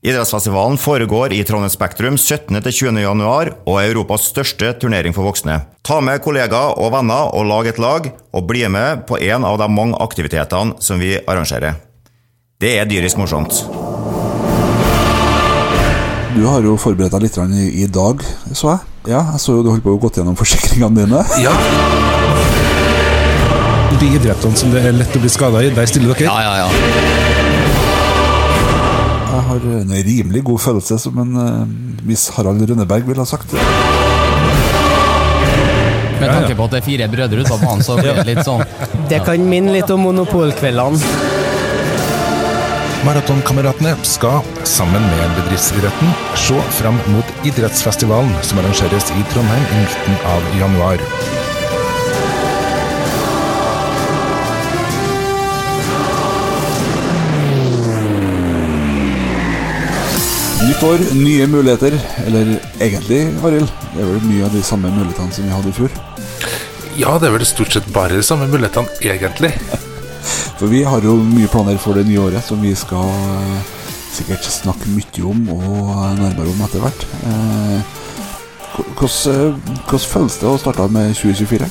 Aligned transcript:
Idrettsfestivalen 0.00 0.78
foregår 0.80 1.32
i 1.32 1.42
Trondheim 1.44 1.70
Spektrum 1.70 2.14
17.-20. 2.16 3.02
januar 3.02 3.50
og 3.68 3.74
er 3.82 3.90
Europas 3.90 4.30
største 4.30 4.70
turnering 4.80 5.12
for 5.12 5.28
voksne. 5.28 5.58
Ta 5.84 5.98
med 6.00 6.22
kollegaer 6.24 6.78
og 6.80 6.94
venner 6.94 7.28
og 7.36 7.44
lag 7.44 7.68
et 7.68 7.80
lag, 7.82 8.08
og 8.32 8.46
bli 8.48 8.64
med 8.72 9.04
på 9.04 9.18
en 9.20 9.44
av 9.44 9.58
de 9.60 9.68
mange 9.68 10.00
aktivitetene 10.00 10.80
som 10.80 11.02
vi 11.04 11.18
arrangerer. 11.20 11.76
Det 12.64 12.72
er 12.80 12.88
dyrisk 12.88 13.20
morsomt. 13.20 13.60
Du 16.32 16.46
har 16.48 16.64
jo 16.64 16.78
forberedt 16.80 17.12
deg 17.18 17.26
litt 17.26 17.36
i, 17.60 17.68
i 17.84 17.86
dag, 17.92 18.24
så 18.56 18.72
jeg. 18.72 18.80
Ja, 19.12 19.20
jeg 19.34 19.44
så 19.44 19.58
jo 19.58 19.66
du 19.66 19.72
holdt 19.74 19.84
på 19.84 19.98
å 19.98 20.00
gått 20.00 20.16
gjennom 20.16 20.40
forsikringene 20.40 21.04
dine. 21.04 21.26
Ja. 21.44 21.52
De 24.00 24.14
idrettene 24.16 24.56
som 24.56 24.72
det 24.72 24.80
er 24.80 24.96
lett 24.96 25.12
å 25.12 25.20
bli 25.20 25.28
skada 25.28 25.60
i, 25.60 25.74
der 25.76 25.92
stiller 25.92 26.16
dere? 26.16 26.24
Ja, 26.24 26.40
ja, 26.40 26.64
ja. 26.64 26.99
Har 29.50 29.64
en 29.80 29.90
rimelig 30.06 30.44
god 30.46 30.60
følelse, 30.62 30.98
som 31.02 31.16
en 31.18 31.32
uh, 31.34 31.66
Miss 32.06 32.28
Harald 32.36 32.62
Rønneberg 32.70 33.08
ville 33.08 33.18
ha 33.18 33.26
sagt. 33.26 33.50
Med 36.20 36.28
tanke 36.30 36.54
på 36.54 36.68
at 36.68 36.76
det 36.76 36.78
er 36.78 36.86
fire 36.86 37.08
brødre 37.10 37.42
utenfor 37.42 37.72
han, 37.72 37.82
så 37.82 37.96
blir 37.98 38.20
det 38.20 38.26
litt 38.28 38.44
sånn 38.46 38.62
Det 39.10 39.18
kan 39.26 39.42
minne 39.50 39.74
litt 39.74 39.90
om 39.90 40.04
Monopolkveldene. 40.06 41.02
Maratonkameratene 43.08 43.96
skal, 44.06 44.44
sammen 44.68 45.02
med 45.16 45.36
bedriftsidretten, 45.40 46.14
se 46.38 46.62
fram 46.78 47.02
mot 47.10 47.46
idrettsfestivalen 47.48 48.34
som 48.46 48.62
arrangeres 48.62 49.10
i 49.16 49.24
Trondheim 49.32 49.64
i 49.66 49.82
midten 49.82 50.26
av 50.30 50.50
januar. 50.60 51.06
Nytt 60.80 60.88
år, 60.88 61.02
nye 61.12 61.46
muligheter. 61.46 61.92
Eller 62.26 62.54
egentlig, 62.80 63.18
Arild, 63.44 63.68
det 63.92 64.00
er 64.00 64.06
vel 64.08 64.22
mye 64.24 64.46
av 64.46 64.54
de 64.56 64.62
samme 64.64 64.88
mulighetene 64.88 65.34
som 65.36 65.44
vi 65.44 65.52
hadde 65.52 65.68
i 65.68 65.74
fjor. 65.76 65.96
Ja, 66.96 67.18
det 67.20 67.28
er 67.28 67.34
vel 67.34 67.44
stort 67.44 67.74
sett 67.74 67.90
bare 67.92 68.16
de 68.16 68.24
samme 68.24 68.46
mulighetene, 68.48 68.88
egentlig. 69.04 69.50
For 70.56 70.72
vi 70.72 70.80
har 70.88 71.04
jo 71.04 71.18
mye 71.20 71.50
planer 71.52 71.76
for 71.76 72.00
det 72.00 72.06
nye 72.08 72.22
året 72.22 72.48
som 72.48 72.64
vi 72.64 72.72
skal 72.72 73.12
eh, 73.12 73.68
sikkert 74.16 74.48
snakke 74.48 74.88
mye 74.94 75.28
om 75.28 75.44
og 75.52 75.92
nærmere 76.16 76.48
om 76.48 76.64
etter 76.64 76.86
hvert. 76.86 77.06
Eh, 77.28 77.94
hvordan, 78.96 79.60
hvordan 79.84 80.08
føles 80.14 80.40
det 80.40 80.48
å 80.48 80.58
starte 80.64 80.88
med 80.96 81.12
2024? 81.12 81.68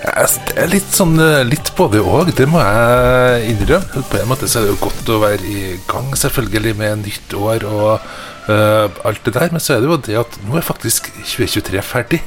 Det 0.00 0.56
er 0.56 0.70
litt 0.72 0.94
sånn 0.96 1.18
litt 1.44 1.70
både 1.76 2.00
òg, 2.00 2.30
det 2.36 2.46
må 2.48 2.60
jeg 2.62 3.52
innrømme. 3.52 4.02
På 4.08 4.16
en 4.16 4.30
måte 4.30 4.48
så 4.48 4.60
er 4.60 4.66
det 4.66 4.74
jo 4.74 4.82
godt 4.86 5.12
å 5.12 5.20
være 5.20 5.44
i 5.44 5.62
gang, 5.90 6.08
selvfølgelig, 6.16 6.72
med 6.78 7.02
nytt 7.04 7.34
år 7.36 7.66
og 7.68 8.06
uh, 8.48 8.86
alt 9.04 9.24
det 9.26 9.34
der. 9.36 9.52
Men 9.52 9.62
så 9.62 9.76
er 9.76 9.82
det 9.82 9.90
jo 9.90 9.98
det 10.08 10.18
at 10.22 10.38
nå 10.46 10.58
er 10.58 10.66
faktisk 10.66 11.10
2023 11.20 11.82
ferdig. 11.84 12.20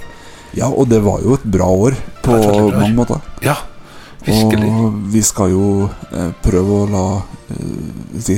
Ja, 0.54 0.70
og 0.70 0.90
det 0.92 1.02
var 1.06 1.24
jo 1.26 1.38
et 1.38 1.46
bra 1.50 1.66
år 1.66 1.98
på 2.22 2.38
mange 2.38 2.94
måter. 2.94 3.24
Ja, 3.42 3.58
virkelig. 4.26 4.70
Og 4.70 5.00
vi 5.14 5.24
skal 5.26 5.54
jo 5.56 5.90
uh, 5.90 6.30
prøve 6.46 6.84
å 6.84 6.92
la 6.94 7.08
uh, 7.24 8.20
si, 8.22 8.38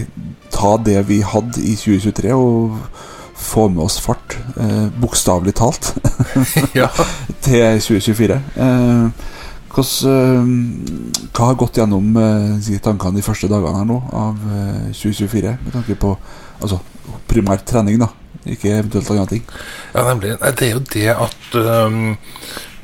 ta 0.53 0.77
det 0.79 1.01
vi 1.09 1.19
hadde 1.25 1.59
i 1.59 1.75
2023, 1.75 2.31
og 2.39 2.79
få 3.35 3.67
med 3.69 3.83
oss 3.83 3.99
fart, 3.99 4.37
eh, 4.59 4.87
bokstavelig 5.01 5.55
talt, 5.55 5.93
ja. 6.73 6.89
til 7.41 7.79
2024. 7.81 8.39
Eh, 8.55 9.05
eh, 9.75 10.51
hva 11.35 11.49
har 11.49 11.57
gått 11.59 11.79
gjennom 11.81 12.15
eh, 12.19 12.69
tankene 12.83 13.19
de 13.19 13.25
første 13.25 13.49
dagene 13.51 13.81
her 13.81 13.89
nå 13.89 13.99
av 14.15 14.39
2024, 14.93 15.57
med 15.65 15.75
tanke 15.75 15.97
på 15.99 16.15
altså, 16.61 16.79
primært 17.27 17.67
trening, 17.67 17.99
da, 18.01 18.09
ikke 18.45 18.77
eventuelt 18.77 19.11
andre 19.11 19.27
ting? 19.35 19.43
Ja, 19.93 20.07
nemlig. 20.07 20.37
Det 20.39 20.69
er 20.69 20.73
jo 20.77 20.85
det 20.93 21.07
at 21.15 21.59
um, 21.87 22.17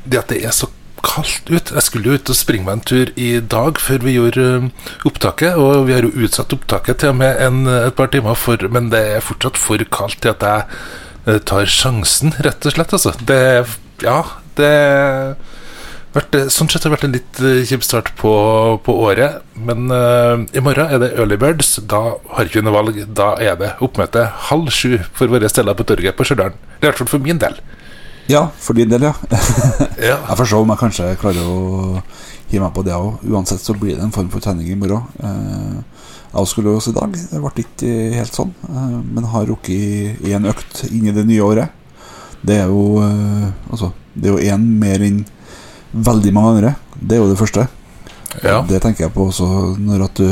Det 0.04 0.18
at 0.18 0.32
det 0.34 0.40
er 0.46 0.54
så 0.56 0.68
kaldt 1.06 1.50
ut. 1.52 1.72
Jeg 1.76 1.86
skulle 1.86 2.12
jo 2.12 2.18
ut 2.20 2.32
og 2.32 2.38
springe 2.38 2.68
meg 2.68 2.80
en 2.80 2.84
tur 2.92 3.12
i 3.20 3.30
dag 3.54 3.80
før 3.82 4.04
vi 4.06 4.16
gjorde 4.18 4.48
um, 4.64 4.68
opptaket. 5.08 5.60
Og 5.60 5.88
vi 5.88 5.96
har 5.98 6.08
jo 6.08 6.26
utsatt 6.26 6.56
opptaket 6.56 7.02
til 7.02 7.14
og 7.14 7.22
med 7.22 7.40
en, 7.44 7.64
et 7.74 7.96
par 7.98 8.12
timer, 8.14 8.38
for, 8.40 8.62
men 8.74 8.92
det 8.94 9.02
er 9.16 9.26
fortsatt 9.26 9.60
for 9.60 9.82
kaldt 9.94 10.22
til 10.24 10.34
at 10.34 10.46
jeg 10.48 10.68
uh, 11.28 11.40
tar 11.48 11.70
sjansen, 11.70 12.36
rett 12.46 12.68
og 12.68 12.78
slett. 12.78 12.96
Altså. 12.98 13.16
Det 13.28 13.42
Ja, 14.02 14.22
det 14.58 14.70
vært, 16.16 16.34
Sånn 16.52 16.68
sett 16.72 16.84
har 16.84 16.90
det 16.90 16.96
vært 16.96 17.06
en 17.08 17.14
litt 17.16 17.42
kjip 17.70 17.86
start 17.86 18.10
på, 18.20 18.32
på, 18.86 18.96
året. 19.06 19.44
Men 19.56 19.92
uh, 19.94 20.42
i 20.58 20.64
morgen 20.64 20.90
er 20.90 21.04
det 21.04 21.14
early 21.18 21.38
birds. 21.42 21.76
Da 21.86 22.16
har 22.36 22.50
ikke 22.50 22.62
vi 22.62 22.66
noe 22.68 22.80
valg. 22.80 23.04
Da 23.08 23.36
er 23.40 23.60
det 23.62 23.76
oppmøte 23.86 24.26
halv 24.50 24.74
sju 24.74 24.98
for 25.14 25.32
våre 25.32 25.52
steder 25.52 25.78
på 25.78 25.88
torget 25.92 26.18
på 26.18 26.28
Stjørdal. 26.28 26.58
I 26.82 26.88
hvert 26.88 27.04
fall 27.04 27.16
for 27.16 27.24
min 27.24 27.42
del. 27.42 27.60
Ja, 28.32 28.46
for 28.60 28.78
din 28.78 28.90
del, 28.90 29.04
ja. 29.10 29.14
ja. 30.10 30.18
Jeg 30.30 30.38
får 30.40 30.48
se 30.48 30.60
om 30.60 30.72
jeg 30.72 30.80
kanskje 30.80 31.08
klarer 31.20 31.48
å 31.52 31.58
hive 32.52 32.64
meg 32.64 32.74
på 32.76 32.84
det 32.88 32.96
òg. 32.96 33.26
Uansett 33.28 33.64
så 33.64 33.76
blir 33.76 33.98
det 33.98 34.06
en 34.06 34.14
form 34.16 34.30
for 34.32 34.44
trening 34.44 34.70
i 34.72 34.78
morgen. 34.80 35.04
Eh, 35.20 36.08
jeg 36.32 36.48
skulle 36.48 36.76
også 36.78 36.94
i 36.94 36.98
dag. 36.98 37.18
Det 37.18 37.42
ble 37.44 37.66
ikke 37.66 37.92
helt 38.16 38.38
sånn, 38.38 38.54
eh, 38.70 38.96
men 39.04 39.28
har 39.34 39.50
rukket 39.50 40.24
én 40.32 40.48
økt 40.52 40.86
inn 40.92 41.10
i 41.12 41.16
det 41.16 41.26
nye 41.28 41.44
året. 41.44 41.78
Det 42.42 42.58
er 42.64 42.72
jo 42.72 43.02
eh, 43.04 43.50
Altså, 43.70 43.92
det 44.16 44.30
er 44.30 44.34
jo 44.34 44.56
én 44.56 44.64
mer 44.80 45.04
enn 45.06 45.22
veldig 45.92 46.34
mange 46.36 46.56
andre. 46.56 46.74
Det 46.96 47.18
er 47.18 47.24
jo 47.24 47.30
det 47.32 47.40
første. 47.40 47.68
Ja. 48.46 48.62
Det 48.68 48.80
tenker 48.84 49.06
jeg 49.06 49.16
på 49.16 49.28
også 49.28 49.48
når 49.80 50.08
at 50.08 50.20
du 50.20 50.28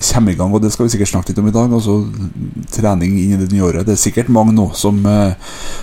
kommer 0.00 0.32
i 0.32 0.38
gang, 0.38 0.52
og 0.54 0.62
det 0.62 0.72
skal 0.72 0.86
vi 0.86 0.94
sikkert 0.94 1.12
snakke 1.12 1.30
litt 1.30 1.40
om 1.42 1.48
i 1.50 1.54
dag. 1.54 1.72
Altså 1.76 1.96
trening 2.72 3.18
inn 3.20 3.34
i 3.36 3.40
det 3.40 3.50
nye 3.52 3.66
året. 3.68 3.86
Det 3.86 3.94
er 3.94 4.00
sikkert 4.00 4.32
mange 4.32 4.54
nå 4.56 4.70
som 4.78 5.00
eh, 5.06 5.34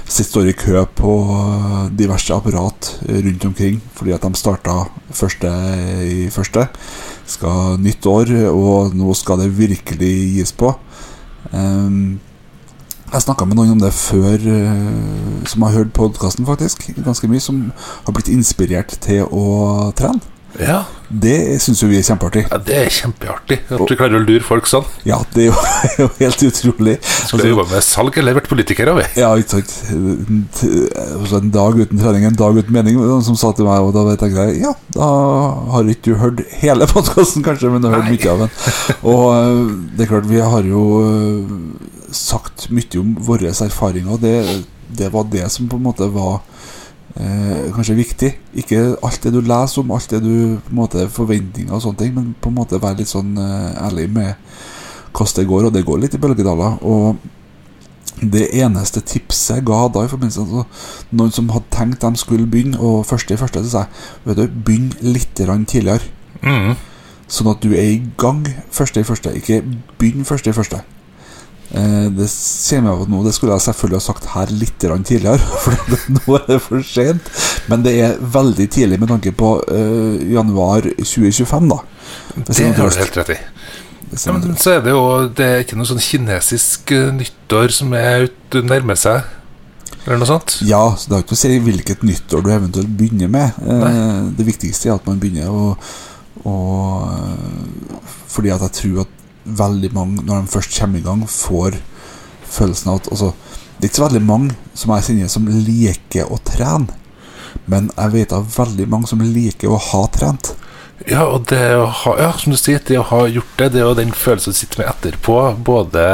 står 0.09 0.49
i 0.49 0.55
kø 0.57 0.85
på 0.97 1.13
diverse 1.97 2.33
apparat 2.33 2.91
rundt 3.07 3.45
omkring 3.45 3.79
fordi 3.97 4.15
at 4.15 4.25
de 4.25 4.39
starta 4.39 4.79
første 5.13 5.51
i 6.07 6.29
første. 6.33 6.67
Skal 7.27 7.81
nytt 7.83 8.07
år, 8.09 8.31
og 8.53 8.95
nå 8.95 9.13
skal 9.17 9.43
det 9.43 9.51
virkelig 9.57 10.13
gis 10.37 10.53
på. 10.55 10.71
Um, 11.51 12.19
jeg 13.07 13.23
snakka 13.23 13.45
med 13.47 13.59
noen 13.59 13.75
om 13.75 13.83
det 13.83 13.93
før, 13.95 14.39
uh, 14.39 15.43
som 15.47 15.67
har 15.67 15.75
hørt 15.75 15.93
podkasten, 15.95 16.47
faktisk. 16.47 16.89
Ganske 17.03 17.29
mye. 17.31 17.43
Som 17.43 17.67
har 18.07 18.15
blitt 18.15 18.31
inspirert 18.31 18.97
til 19.03 19.27
å 19.27 19.91
trene. 19.97 20.36
Ja. 20.61 20.83
Det 21.07 21.61
syns 21.63 21.79
jo 21.79 21.87
vi 21.87 21.99
er 22.01 22.03
kjempeartig. 22.03 22.41
Ja, 22.49 22.57
Det 22.59 22.75
er 22.75 22.89
kjempeartig 22.91 23.57
at 23.63 23.83
du 23.87 23.93
klarer 23.95 24.17
å 24.19 24.23
lure 24.23 24.43
folk 24.43 24.67
sånn. 24.67 24.83
Ja, 25.07 25.21
det 25.33 25.45
er 25.45 25.53
jo, 26.01 26.07
helt 26.21 26.43
utrolig. 26.43 26.97
Skulle 26.99 27.45
altså, 27.45 27.51
jobba 27.53 27.65
med 27.71 27.85
salg 27.87 28.17
eller 28.19 28.35
vært 28.35 28.49
politikere, 28.51 28.95
vi. 28.97 29.05
Ja, 29.21 29.29
ikke 29.39 29.61
sant. 29.61 30.63
Altså, 31.05 31.39
en 31.39 31.53
dag 31.55 31.79
uten 31.79 32.01
trening, 32.01 32.27
en 32.27 32.39
dag 32.39 32.59
uten 32.59 32.75
mening, 32.75 32.99
som 33.23 33.39
sa 33.39 33.53
til 33.55 33.69
meg, 33.69 33.87
og 33.87 33.95
da 33.95 34.17
tenkte 34.19 34.49
jeg 34.49 34.63
ja, 34.65 34.73
da 34.97 35.11
har 35.75 35.93
ikke 35.93 36.11
du 36.11 36.19
hørt 36.19 36.43
hele 36.59 36.89
podkasten, 36.93 37.45
kanskje, 37.45 37.71
men 37.71 37.83
du 37.83 37.89
har 37.91 38.01
hørt 38.01 38.11
mye 38.11 38.33
av 38.33 38.43
den. 38.43 38.55
Og 39.13 39.25
eh, 39.37 39.63
det 39.95 40.07
er 40.07 40.11
klart, 40.11 40.31
vi 40.31 40.43
har 40.43 40.67
jo 40.67 40.83
eh, 41.05 41.55
sagt 42.15 42.67
mye 42.73 42.99
om 42.99 43.15
våre 43.29 43.53
erfaringer, 43.53 44.11
og 44.17 44.23
det, 44.25 44.35
det 44.99 45.13
var 45.15 45.31
det 45.31 45.47
som 45.53 45.71
på 45.71 45.79
en 45.79 45.87
måte 45.87 46.11
var 46.11 46.41
eh, 47.19 47.69
kanskje 47.75 47.97
viktig. 47.97 48.31
Ikke 48.63 48.81
alt 49.05 49.23
det 49.23 49.33
du 49.35 49.41
leser 49.41 49.83
om, 49.83 49.93
alt 49.95 50.09
det 50.13 50.21
du 50.23 50.57
på 50.65 50.73
en 50.73 50.81
måte 50.81 51.07
forventninger 51.13 51.73
og 51.73 51.83
sånne 51.83 52.01
ting, 52.01 52.13
men 52.15 52.33
på 52.41 52.51
en 52.51 52.57
måte 52.57 52.81
være 52.81 53.01
litt 53.01 53.11
sånn 53.11 53.37
eh, 53.41 53.71
ærlig 53.87 54.09
med 54.13 54.35
hvordan 55.17 55.39
det 55.39 55.47
går, 55.49 55.65
og 55.67 55.73
det 55.73 55.85
går 55.85 56.03
litt 56.03 56.17
i 56.17 56.21
bølgedaler. 56.21 56.77
Og 56.85 57.17
det 58.21 58.47
eneste 58.57 59.01
tipset 59.05 59.59
jeg 59.59 59.65
ga 59.67 59.83
da 59.93 60.03
i 60.05 60.09
forbindelse 60.09 60.41
med 60.41 60.53
altså, 60.57 60.91
noen 61.19 61.33
som 61.35 61.49
hadde 61.53 61.73
tenkt 61.73 62.05
de 62.05 62.21
skulle 62.21 62.49
begynne, 62.49 62.79
og 62.81 63.05
første 63.05 63.33
i 63.33 63.39
første, 63.39 63.63
så 63.65 63.73
sa 63.73 63.85
jeg 63.85 64.31
vet 64.31 64.41
du, 64.41 64.59
begynn 64.65 64.91
litt 65.05 65.33
tidligere. 65.37 66.01
Mm. 66.41 66.75
Sånn 67.27 67.49
at 67.51 67.63
du 67.63 67.73
er 67.75 67.91
i 67.91 68.03
gang 68.19 68.45
første 68.71 69.01
i 69.01 69.07
første. 69.07 69.33
Ikke 69.35 69.61
begynn 69.99 70.25
første 70.25 70.53
i 70.53 70.55
første. 70.55 70.83
Eh, 71.67 72.07
det 72.15 72.27
kommer 72.31 72.93
jeg 72.93 72.99
på 73.01 73.05
nå 73.11 73.21
Det 73.25 73.33
skulle 73.35 73.55
jeg 73.57 73.65
selvfølgelig 73.65 73.99
ha 73.99 74.05
sagt 74.05 74.27
her 74.31 74.51
litt 74.55 74.77
tidligere, 74.79 75.37
for 75.65 75.97
nå 76.15 76.37
er 76.39 76.45
det 76.53 76.59
for 76.63 76.85
sent. 76.85 77.31
Men 77.67 77.83
det 77.83 77.95
er 77.99 78.15
veldig 78.21 78.69
tidlig 78.71 78.99
med 79.01 79.11
tanke 79.11 79.33
på 79.35 79.57
uh, 79.67 80.15
januar 80.31 80.87
2025, 80.95 81.67
da. 81.73 81.81
Det 82.37 82.55
har 82.77 82.93
du 82.93 83.01
helt 83.01 83.19
rett 83.19 83.33
i. 83.35 83.39
Ja, 84.07 84.31
men 84.31 84.53
så 84.55 84.77
er 84.77 84.83
det 84.85 84.93
jo 84.93 85.01
Det 85.35 85.43
er 85.43 85.65
ikke 85.65 85.75
noe 85.75 85.89
sånn 85.89 85.99
kinesisk 85.99 86.93
uh, 86.95 87.09
nyttår 87.11 87.73
som 87.75 87.91
er 87.97 88.29
ute 88.29 88.63
nærmer 88.63 88.95
seg? 88.95 89.27
Eller 90.05 90.21
noe 90.21 90.29
sånt? 90.29 90.61
Ja, 90.63 90.85
så 90.95 91.09
det 91.09 91.17
har 91.17 91.25
ikke 91.25 91.35
å 91.35 91.41
si 91.41 91.51
hvilket 91.65 92.05
nyttår 92.07 92.45
du 92.45 92.53
eventuelt 92.53 92.93
begynner 92.95 93.27
med. 93.27 93.59
Nei. 93.59 93.91
det 94.39 94.45
viktigste 94.47 94.87
er 94.87 94.95
at 94.95 95.07
man 95.09 95.19
begynner 95.19 95.51
å 95.51 95.75
Fordi 98.31 98.53
at 98.55 98.63
jeg 98.69 98.75
tror 98.77 99.03
at 99.03 99.16
veldig 99.47 99.91
mange, 99.95 100.23
når 100.25 100.43
de 100.43 100.53
først 100.53 100.77
kommer 100.79 100.99
i 100.99 101.05
gang, 101.05 101.25
får 101.29 101.79
følelsen 102.47 102.91
av 102.91 103.01
at 103.01 103.11
altså, 103.11 103.33
Det 103.77 103.83
er 103.83 103.91
ikke 103.91 103.99
så 103.99 104.07
veldig 104.07 104.23
mange 104.25 104.55
som 104.73 104.93
jeg 104.95 105.05
kjenner 105.05 105.27
som 105.29 105.49
liker 105.51 106.31
å 106.33 106.39
trene. 106.41 106.95
Men 107.69 107.91
jeg 107.93 108.13
vet 108.15 108.33
av 108.33 108.47
veldig 108.55 108.87
mange 108.89 109.09
som 109.11 109.21
liker 109.21 109.69
å 109.69 109.77
ha 109.91 110.01
trent. 110.13 110.55
Ja, 111.05 111.27
og 111.29 111.45
det 111.51 111.61
å 111.77 111.85
ha, 111.85 112.15
ja, 112.17 112.31
som 112.39 112.55
du 112.55 112.57
sier, 112.57 112.81
det 112.83 112.97
å 112.97 113.05
ha 113.11 113.27
gjort 113.29 113.53
det, 113.59 113.69
det 113.75 113.83
er 113.83 113.85
jo 113.85 113.99
den 113.99 114.15
følelsen 114.17 114.55
du 114.55 114.57
sitter 114.57 114.81
med 114.81 114.89
etterpå. 114.89 115.35
Både 115.67 116.05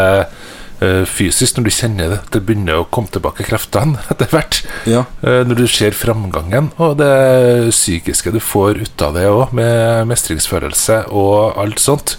eh, 0.84 1.04
fysisk, 1.08 1.56
når 1.58 1.68
du 1.70 1.74
kjenner 1.74 2.12
det, 2.12 2.20
det 2.36 2.44
begynner 2.44 2.82
å 2.82 2.88
komme 2.92 3.12
tilbake 3.14 3.48
kreftene 3.48 4.04
etter 4.12 4.30
hvert. 4.34 4.60
Ja. 4.90 5.06
Eh, 5.24 5.42
når 5.48 5.64
du 5.64 5.66
ser 5.72 5.96
framgangen 5.98 6.74
og 6.84 6.98
det 7.00 7.14
psykiske 7.72 8.36
du 8.36 8.42
får 8.44 8.84
ut 8.84 9.06
av 9.08 9.16
det 9.18 9.30
òg, 9.32 9.56
med 9.56 10.12
mestringsfølelse 10.12 11.06
og 11.16 11.62
alt 11.64 11.82
sånt. 11.84 12.18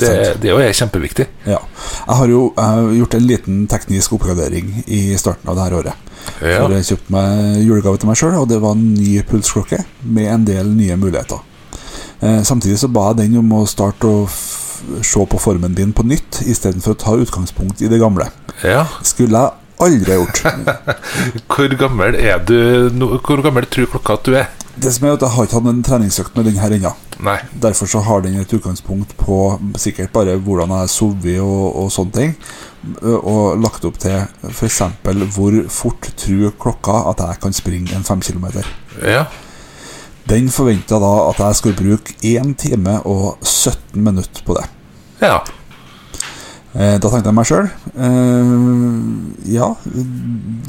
Det, 0.00 0.40
det 0.42 0.50
er 0.50 0.66
jo 0.66 0.72
kjempeviktig. 0.80 1.26
Ja. 1.46 1.60
Jeg 2.06 2.18
har 2.20 2.32
jo 2.32 2.40
jeg 2.56 2.64
har 2.64 2.92
gjort 2.98 3.14
en 3.18 3.26
liten 3.28 3.66
teknisk 3.70 4.16
oppgradering 4.16 4.70
i 4.86 5.02
starten 5.20 5.50
av 5.52 5.58
dette 5.60 5.80
året. 5.82 6.10
Ja. 6.40 6.60
For 6.62 6.72
Jeg 6.72 6.88
kjøpte 6.88 7.14
meg 7.14 7.64
julegave 7.66 8.00
til 8.00 8.08
meg 8.10 8.18
sjøl, 8.20 8.36
og 8.40 8.48
det 8.48 8.60
var 8.62 8.76
en 8.76 8.94
ny 8.96 9.18
pulsklokke 9.28 9.82
med 10.02 10.30
en 10.32 10.46
del 10.48 10.72
nye 10.74 10.96
muligheter. 11.00 11.42
Eh, 12.20 12.40
samtidig 12.46 12.78
så 12.80 12.88
ba 12.88 13.10
jeg 13.10 13.24
den 13.24 13.42
om 13.42 13.52
å 13.58 13.64
starte 13.68 14.08
å 14.08 14.24
se 15.04 15.26
på 15.30 15.40
formen 15.40 15.76
din 15.76 15.92
på 15.96 16.04
nytt, 16.06 16.42
istedenfor 16.44 16.94
å 16.94 17.00
ta 17.00 17.14
utgangspunkt 17.20 17.82
i 17.84 17.88
det 17.92 18.00
gamle. 18.02 18.30
ja. 18.64 18.86
Skulle 19.02 19.40
jeg 19.40 19.60
aldri 19.84 20.16
gjort. 20.18 20.42
Hvor 21.50 21.76
gammel 21.80 22.14
er 22.14 22.38
du? 22.46 22.58
Hvor 23.24 23.42
gammel 23.44 23.66
tror 23.66 23.90
klokka 23.94 24.18
at 24.18 24.28
du 24.28 24.36
er? 24.38 24.50
Det 24.74 24.90
som 24.92 25.06
er 25.06 25.14
at 25.14 25.22
Jeg 25.22 25.30
har 25.30 25.46
ikke 25.46 25.58
hatt 25.60 25.70
en 25.70 25.82
treningsøkt 25.86 26.36
med 26.36 26.48
den 26.48 26.58
her 26.58 26.72
ennå. 26.74 26.92
Derfor 27.62 27.86
så 27.86 28.00
har 28.02 28.20
den 28.24 28.40
et 28.40 28.52
utgangspunkt 28.52 29.16
på 29.16 29.58
sikkert 29.78 30.12
bare 30.12 30.36
hvordan 30.36 30.72
jeg 30.74 30.78
har 30.78 30.90
sovet 30.90 31.40
og, 31.40 31.76
og 31.84 31.92
sånne 31.94 32.12
ting. 32.12 32.34
Og 33.02 33.60
lagt 33.62 33.86
opp 33.86 33.98
til 34.02 34.26
f.eks. 34.50 34.82
hvor 35.36 35.58
fort 35.70 36.10
tror 36.20 36.54
klokka 36.60 36.98
at 37.12 37.22
jeg 37.22 37.40
kan 37.42 37.56
springe 37.56 37.94
en 37.94 38.04
fem 38.06 38.20
kilometer. 38.20 38.66
Ja. 39.02 39.24
Den 40.28 40.48
forventa 40.50 40.98
da 41.00 41.12
at 41.28 41.40
jeg 41.42 41.60
skulle 41.60 41.76
bruke 41.78 42.16
1 42.24 42.56
time 42.58 42.98
og 43.04 43.38
17 43.42 44.02
minutter 44.02 44.42
på 44.44 44.56
det. 44.58 44.64
Ja. 45.20 45.38
Eh, 46.74 46.96
Da 46.98 47.06
tenkte 47.10 47.30
jeg 47.30 47.36
meg 47.38 47.46
sjøl 47.46 47.68
Ja, 49.46 49.68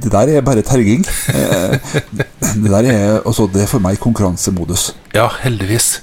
det 0.04 0.12
der 0.14 0.32
er 0.38 0.42
bare 0.46 0.62
terging. 0.66 1.06
Eh, 1.34 1.78
Det 2.56 2.72
der 2.72 2.90
er 2.92 3.22
altså, 3.26 3.48
Det 3.52 3.64
er 3.64 3.68
for 3.72 3.80
meg 3.84 3.98
konkurransemodus. 4.00 4.92
Ja, 5.16 5.28
heldigvis. 5.42 6.02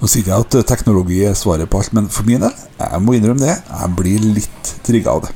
Nå 0.00 0.06
sier 0.08 0.28
jeg 0.30 0.44
at 0.46 0.54
teknologi 0.68 1.22
er 1.26 1.34
svaret 1.36 1.68
på 1.70 1.80
alt, 1.80 1.92
men 1.96 2.06
for 2.12 2.24
min 2.28 2.40
del, 2.44 2.52
jeg 2.78 3.00
må 3.02 3.16
innrømme 3.18 3.42
det, 3.42 3.56
jeg 3.66 3.94
blir 3.98 4.22
litt 4.38 4.70
trigga 4.86 5.10
av 5.16 5.24
det. 5.26 5.32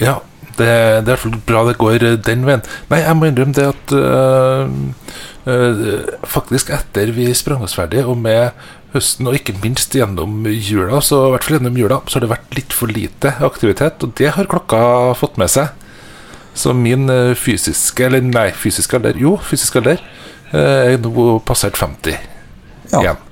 Ja, 0.00 0.14
det, 0.58 0.68
det 0.68 0.68
er 0.68 1.00
i 1.02 1.08
hvert 1.10 1.24
fall 1.24 1.34
bra 1.48 1.64
det 1.66 1.74
går 1.80 2.04
eh, 2.06 2.16
den 2.28 2.46
veien. 2.46 2.62
Nei, 2.92 3.00
jeg 3.02 3.16
må 3.18 3.28
innrømme 3.28 3.56
det 3.58 3.66
at 3.72 3.94
øh, 3.98 4.70
øh, 5.50 5.82
faktisk 6.30 6.70
etter 6.78 7.10
vi 7.16 7.26
sprang 7.36 7.62
oss 7.66 7.74
ferdig, 7.78 8.04
og 8.06 8.16
med 8.22 8.54
høsten, 8.94 9.28
og 9.28 9.36
ikke 9.36 9.56
minst 9.62 9.92
gjennom 9.96 10.46
jula, 10.48 11.00
så 11.04 11.26
i 11.26 11.32
hvert 11.34 11.44
fall 11.44 11.58
gjennom 11.58 11.76
jula, 11.78 12.00
så 12.08 12.16
har 12.18 12.24
det 12.24 12.30
vært 12.32 12.56
litt 12.56 12.72
for 12.76 12.88
lite 12.92 13.34
aktivitet, 13.44 14.02
og 14.06 14.14
det 14.18 14.32
har 14.36 14.48
klokka 14.50 14.80
fått 15.18 15.36
med 15.40 15.52
seg. 15.52 15.74
Så 16.58 16.72
min 16.74 17.06
øh, 17.12 17.34
fysiske, 17.38 18.06
eller 18.08 18.24
nei, 18.24 18.48
fysiske 18.56 18.96
alder, 18.98 19.18
jo, 19.20 19.36
fysiske 19.44 19.78
alder, 19.82 20.00
øh, 20.52 20.94
er 20.94 20.98
nå 21.04 21.38
passert 21.46 21.78
50 21.78 22.16
Ja. 22.92 23.00
igjen. 23.02 23.24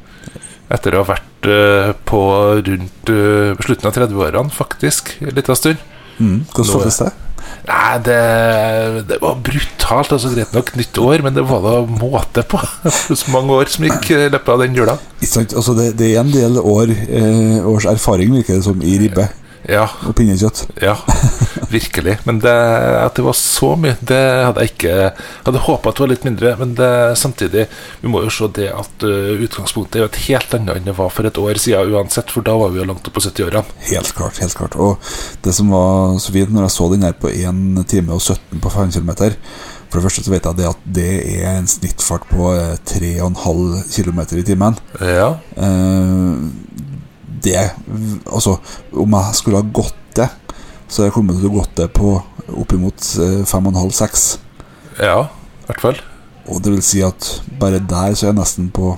Etter 0.76 0.94
å 0.94 1.04
ha 1.04 1.08
vært 1.14 1.46
øh, 1.48 1.92
på 2.04 2.20
rundt 2.66 3.12
slutten 3.64 3.88
av 3.88 3.94
30-årene, 3.96 4.52
faktisk, 4.52 5.14
en 5.24 5.34
liten 5.34 5.56
stund. 5.58 5.80
Mm, 6.18 6.42
hvordan 6.52 6.72
føles 6.82 7.00
det? 7.02 7.12
Nei, 7.66 7.96
det, 8.06 8.18
det 9.08 9.16
var 9.22 9.40
brutalt. 9.42 10.12
altså 10.14 10.30
Greit 10.34 10.52
nok 10.54 10.70
nytt 10.78 11.00
år, 11.02 11.24
men 11.24 11.34
det 11.34 11.46
var 11.48 11.64
da 11.64 11.74
måte 11.86 12.44
på. 12.46 12.60
Så 13.18 13.32
mange 13.34 13.56
år 13.56 13.72
som 13.72 13.88
gikk 13.88 14.12
i 14.14 14.20
løpet 14.30 14.52
av 14.54 14.62
den 14.62 14.78
jula. 14.78 14.98
Altså, 15.22 15.74
det, 15.78 15.88
det 15.98 16.12
er 16.12 16.22
en 16.22 16.30
del 16.34 16.60
år, 16.62 16.94
eh, 17.08 17.66
års 17.66 17.88
erfaring, 17.90 18.36
virker 18.38 18.60
det 18.60 18.68
som, 18.68 18.78
i 18.86 18.98
ribbe 19.02 19.26
Ja, 19.66 19.86
og 20.06 20.14
pinnekjøtt. 20.18 20.66
ja, 20.82 20.94
virkelig. 21.74 22.18
Men 22.24 22.38
det, 22.42 22.54
at 23.00 23.16
det 23.18 23.24
var 23.26 23.36
så 23.38 23.72
mye, 23.80 23.96
det 24.00 24.20
hadde 24.20 24.62
jeg 24.62 24.74
ikke 24.74 24.96
hadde 25.46 25.62
håpa 25.66 25.90
at 25.90 25.98
det 25.98 26.04
var 26.04 26.12
litt 26.12 26.26
mindre, 26.26 26.52
men 26.60 26.74
det, 26.78 26.90
samtidig 27.18 27.66
Vi 28.00 28.10
må 28.10 28.22
jo 28.22 28.30
se 28.32 28.48
det 28.54 28.68
at 28.70 29.06
uh, 29.06 29.32
utgangspunktet 29.42 29.98
er 29.98 30.04
jo 30.04 30.10
et 30.10 30.20
helt 30.28 30.54
annet 30.54 30.78
enn 30.78 30.86
det 30.86 30.96
var 30.98 31.10
for 31.14 31.26
et 31.26 31.40
år 31.40 31.58
siden 31.60 31.94
uansett, 31.96 32.30
for 32.30 32.46
da 32.46 32.54
var 32.58 32.72
vi 32.72 32.80
jo 32.80 32.86
langt 32.88 33.06
opp 33.08 33.16
på 33.16 33.24
70-årene. 33.24 33.64
Helt 33.90 34.12
klart. 34.14 34.38
helt 34.42 34.54
klart 34.58 34.76
Og 34.78 35.02
det 35.42 35.54
som 35.56 35.72
var 35.74 36.18
så 36.22 36.34
fint 36.34 36.52
når 36.54 36.68
jeg 36.68 36.76
så 36.76 36.90
den 36.92 37.06
her 37.06 37.16
på 37.18 37.32
1 37.32 37.82
time 37.90 38.14
og 38.14 38.22
17 38.22 38.62
på 38.62 38.72
5 38.72 38.94
km 38.94 39.12
For 39.88 39.98
det 39.98 40.04
første 40.06 40.26
så 40.26 40.34
vet 40.34 40.46
jeg 40.46 40.60
det 40.60 40.70
at 40.70 40.86
det 40.98 41.10
er 41.40 41.50
en 41.56 41.68
snittfart 41.70 42.26
på 42.30 42.52
eh, 42.54 42.76
3,5 42.90 43.86
km 43.94 44.22
i 44.38 44.46
timen. 44.46 44.78
Ja, 45.00 45.34
Eh, 45.56 46.32
det 47.46 47.62
Altså, 48.26 48.56
om 48.92 49.16
jeg 49.16 49.38
skulle 49.38 49.62
ha 49.62 49.70
gått 49.80 49.96
det, 50.18 50.28
så 50.86 51.00
hadde 51.02 51.08
jeg 51.08 51.16
kommet 51.16 51.40
til 51.40 51.48
å 51.50 51.54
gått 51.56 51.72
det 51.78 51.88
på 51.96 52.12
oppimot 52.62 53.06
5,5-6. 53.48 54.26
ja, 55.00 55.24
i 55.26 55.66
hvert 55.70 55.82
fall. 55.82 55.98
Og 56.46 56.60
det 56.62 56.70
vil 56.76 56.82
si 56.86 57.00
at 57.02 57.26
bare 57.58 57.80
der 57.82 58.14
så 58.14 58.28
er 58.28 58.30
jeg 58.30 58.38
nesten 58.38 58.68
på 58.70 58.92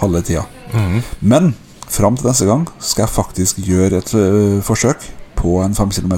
halve 0.00 0.22
tida. 0.26 0.42
Mm. 0.74 0.96
Men 1.22 1.52
fram 1.86 2.16
til 2.18 2.26
neste 2.26 2.48
gang 2.48 2.64
skal 2.82 3.04
jeg 3.04 3.14
faktisk 3.14 3.60
gjøre 3.62 4.00
et 4.02 4.14
ø, 4.18 4.60
forsøk 4.66 5.04
på 5.38 5.60
en 5.62 5.76
5 5.78 5.92
km. 5.94 6.16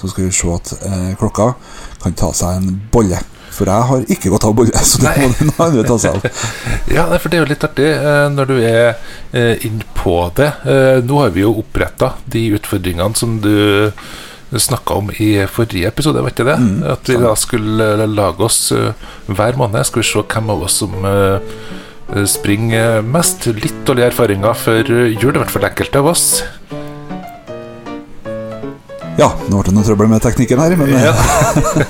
Så 0.00 0.10
skal 0.12 0.26
vi 0.26 0.34
se 0.36 0.48
at 0.52 0.74
eh, 0.84 1.10
klokka 1.20 1.54
kan 2.02 2.12
ta 2.16 2.28
seg 2.36 2.60
en 2.60 2.76
bolle. 2.92 3.16
For 3.50 3.68
jeg 3.68 3.88
har 3.90 4.04
ikke 4.14 4.30
gått 4.32 4.46
av 4.46 4.54
bolle, 4.56 4.82
så 4.86 5.02
det 5.02 5.12
må 5.18 5.28
noen 5.34 5.52
andre 5.66 5.84
ta 5.88 5.98
seg 6.00 6.16
av. 6.16 6.42
Ja, 6.96 7.04
for 7.18 7.28
det 7.30 7.38
er 7.38 7.44
jo 7.44 7.50
litt 7.50 7.66
artig 7.66 7.90
eh, 7.92 8.24
når 8.32 8.50
du 8.50 8.56
er 8.62 8.98
innpå 9.34 9.68
inn 9.68 9.84
på 10.00 10.16
det. 10.36 10.48
Eh, 10.64 10.98
nå 11.04 11.20
har 11.20 11.30
vi 11.34 11.44
jo 11.44 11.52
oppretta 11.60 12.14
de 12.30 12.46
utfordringene 12.56 13.18
som 13.18 13.36
du 13.42 13.52
snakka 14.58 14.94
om 14.94 15.10
i 15.10 15.46
forrige 15.46 15.88
episode, 15.88 16.22
vet 16.24 16.36
du 16.36 16.44
det? 16.44 16.56
Mm, 16.58 16.82
At 16.94 17.08
vi 17.08 17.18
da 17.20 17.34
skulle 17.38 17.90
eh, 17.94 18.06
lage 18.08 18.46
oss 18.46 18.72
eh, 18.72 18.92
hver 19.30 19.58
måned. 19.60 19.86
Skal 19.86 20.02
vi 20.02 20.08
se 20.08 20.24
hvem 20.24 20.50
av 20.50 20.64
oss 20.66 20.80
som 20.82 20.96
eh, 21.06 22.24
springer 22.26 23.04
mest. 23.06 23.46
Litt 23.54 23.84
dårlige 23.86 24.10
erfaringer 24.10 24.56
før 24.58 24.90
jul, 24.90 25.34
i 25.34 25.38
hvert 25.38 25.54
fall 25.54 25.68
enkelte 25.70 26.02
av 26.02 26.10
oss. 26.10 26.26
Ja, 29.20 29.28
nå 29.50 29.58
ble 29.60 29.68
det 29.68 29.74
noe 29.76 29.84
trøbbel 29.84 30.08
med 30.08 30.22
teknikken 30.24 30.60
her, 30.62 30.76
men 30.80 30.94
Ja. 30.96 31.12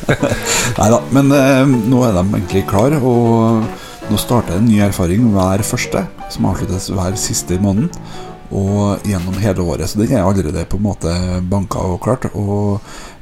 Nei 0.81 0.89
da. 0.91 0.99
Men 1.15 1.31
eh, 1.37 1.77
nå 1.93 2.03
er 2.09 2.17
de 2.17 2.25
egentlig 2.41 2.65
klar 2.71 2.97
og 2.99 3.63
nå 4.11 4.19
starter 4.19 4.59
en 4.59 4.67
ny 4.67 4.81
erfaring 4.83 5.29
hver 5.35 5.63
første, 5.67 6.03
som 6.35 6.49
avsluttes 6.51 6.89
hver 6.91 7.15
siste 7.21 7.55
i 7.55 7.63
måneden. 7.63 7.93
Og 8.51 9.05
gjennom 9.07 9.37
hele 9.39 9.63
året. 9.63 9.87
Så 9.87 10.01
den 10.01 10.11
er 10.11 10.25
allerede 10.27 10.65
på 10.67 10.75
en 10.81 10.83
måte 10.83 11.13
banka 11.47 11.79
og 11.87 12.01
klart. 12.03 12.25
Og 12.35 12.81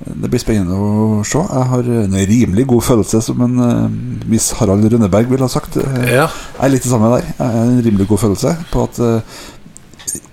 det 0.09 0.31
blir 0.33 0.41
spennende 0.41 0.73
å 0.73 1.19
se. 1.29 1.43
Jeg 1.43 1.67
har 1.75 1.91
en 1.99 2.17
rimelig 2.31 2.65
god 2.71 2.87
følelse, 2.87 3.21
som 3.27 3.43
en 3.45 3.61
uh, 3.61 4.23
viss 4.33 4.47
Harald 4.57 4.88
Rønneberg 4.88 5.29
ville 5.29 5.45
ha 5.45 5.53
sagt. 5.53 5.77
Eh, 5.83 6.15
Ja. 6.15 6.25
Jeg 6.57 6.65
er 6.65 6.73
litt 6.73 6.87
det 6.88 6.95
samme 6.95 7.12
der. 7.12 7.29
Jeg 7.29 7.45
har 7.59 7.61
en 7.75 7.85
rimelig 7.85 8.09
god 8.09 8.23
følelse 8.25 8.55
på 8.73 8.87
at 8.88 9.03
eh, 9.05 9.37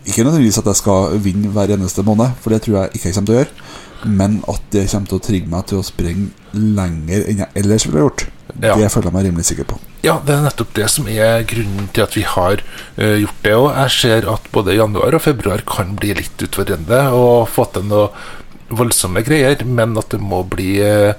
Ikke 0.05 0.23
nødvendigvis 0.23 0.61
at 0.61 0.69
jeg 0.69 0.81
skal 0.81 1.17
vinne 1.23 1.49
hver 1.53 1.73
eneste 1.73 2.05
måned, 2.05 2.37
for 2.41 2.53
det 2.53 2.61
tror 2.65 2.77
jeg 2.79 2.95
ikke 2.95 3.09
jeg 3.09 3.17
kommer 3.17 3.29
til 3.29 3.35
å 3.35 3.41
gjøre. 3.41 3.67
Men 4.05 4.37
at 4.51 4.65
det 4.73 4.85
kommer 4.91 5.09
til 5.09 5.17
å 5.17 5.25
trigge 5.25 5.49
meg 5.49 5.67
til 5.69 5.81
å 5.81 5.85
springe 5.85 6.29
lenger 6.53 7.25
enn 7.25 7.41
jeg 7.41 7.61
ellers 7.61 7.85
ville 7.87 8.03
gjort. 8.03 8.27
Ja. 8.61 8.75
Det 8.77 8.89
føler 8.93 9.09
jeg 9.09 9.15
meg 9.15 9.25
rimelig 9.27 9.47
sikker 9.49 9.67
på. 9.67 9.79
Ja, 10.05 10.19
det 10.23 10.35
er 10.35 10.43
nettopp 10.45 10.75
det 10.77 10.87
som 10.93 11.07
er 11.11 11.45
grunnen 11.49 11.89
til 11.95 12.05
at 12.05 12.15
vi 12.15 12.25
har 12.29 12.61
uh, 12.61 13.15
gjort 13.23 13.41
det. 13.47 13.55
Og 13.57 13.69
jeg 13.71 13.95
ser 13.97 14.29
at 14.31 14.51
både 14.53 14.77
januar 14.77 15.17
og 15.17 15.25
februar 15.25 15.65
kan 15.67 15.95
bli 15.97 16.13
litt 16.21 16.45
utfordrende 16.45 17.01
og 17.17 17.49
få 17.51 17.65
til 17.73 17.89
noe 17.89 18.11
voldsomme 18.75 19.25
greier, 19.25 19.65
men 19.65 19.97
at 19.99 20.13
det 20.13 20.21
må 20.21 20.43
bli 20.49 20.77
uh, 20.85 21.17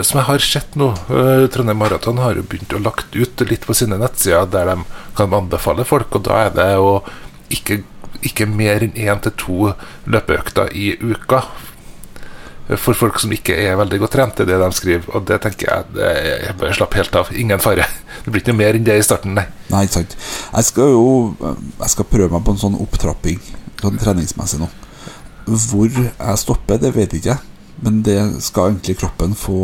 som 0.00 0.22
jeg 0.22 0.26
har 0.30 0.44
sett 0.46 0.78
nå, 0.80 0.94
uh, 1.10 1.44
Trondheim 1.52 1.82
Maraton 1.82 2.22
har 2.22 2.38
jo 2.38 2.46
begynt 2.46 2.72
å 2.72 2.80
lagt 2.80 3.12
ut 3.18 3.42
litt 3.50 3.66
på 3.68 3.76
sine 3.76 3.98
nettsider 4.00 4.48
der 4.48 4.70
de 4.70 5.04
kan 5.18 5.34
anbefale 5.34 5.84
folk, 5.88 6.14
og 6.16 6.24
da 6.30 6.46
er 6.46 6.54
det 6.56 6.70
å 6.80 7.00
ikke, 7.54 7.82
ikke 8.26 8.46
mer 8.50 8.84
enn 8.84 8.96
én 8.98 9.22
til 9.24 9.34
to 9.38 9.72
løpeøkter 10.10 10.74
i 10.76 10.92
uka 11.00 11.44
for 12.76 12.92
folk 12.92 13.16
som 13.22 13.32
ikke 13.32 13.54
er 13.56 13.78
veldig 13.80 13.98
godt 14.02 14.12
trent, 14.12 14.36
det 14.36 14.44
er 14.44 14.50
det 14.50 14.58
de 14.60 14.76
skriver. 14.76 15.06
Og 15.16 15.24
det 15.28 15.38
tenker 15.40 15.70
jeg 15.70 15.84
det, 15.94 16.08
Jeg 16.44 16.56
bare 16.60 16.74
slapp 16.76 16.96
helt 16.98 17.14
av. 17.16 17.30
Ingen 17.32 17.62
fare. 17.64 17.86
Det 18.24 18.32
blir 18.32 18.42
ikke 18.42 18.52
noe 18.52 18.58
mer 18.60 18.76
enn 18.76 18.84
det 18.84 18.96
i 18.98 19.04
starten, 19.06 19.32
nei. 19.38 19.46
Nei, 19.70 19.84
ikke 19.86 20.00
sant. 20.00 20.16
Jeg 20.52 20.66
skal 20.68 20.90
jo 20.92 21.04
Jeg 21.38 21.92
skal 21.94 22.08
prøve 22.10 22.28
meg 22.34 22.44
på 22.44 22.52
en 22.52 22.60
sånn 22.60 22.76
opptrapping 22.82 23.38
sånn 23.78 24.00
treningsmessig 24.02 24.58
nå. 24.60 24.68
Hvor 25.46 25.88
jeg 25.88 26.42
stopper, 26.42 26.80
det 26.82 26.92
vet 26.96 27.14
jeg 27.14 27.22
ikke. 27.22 27.38
Men 27.86 28.02
det 28.04 28.18
skal 28.44 28.72
egentlig 28.74 28.98
kroppen 29.00 29.36
få 29.38 29.62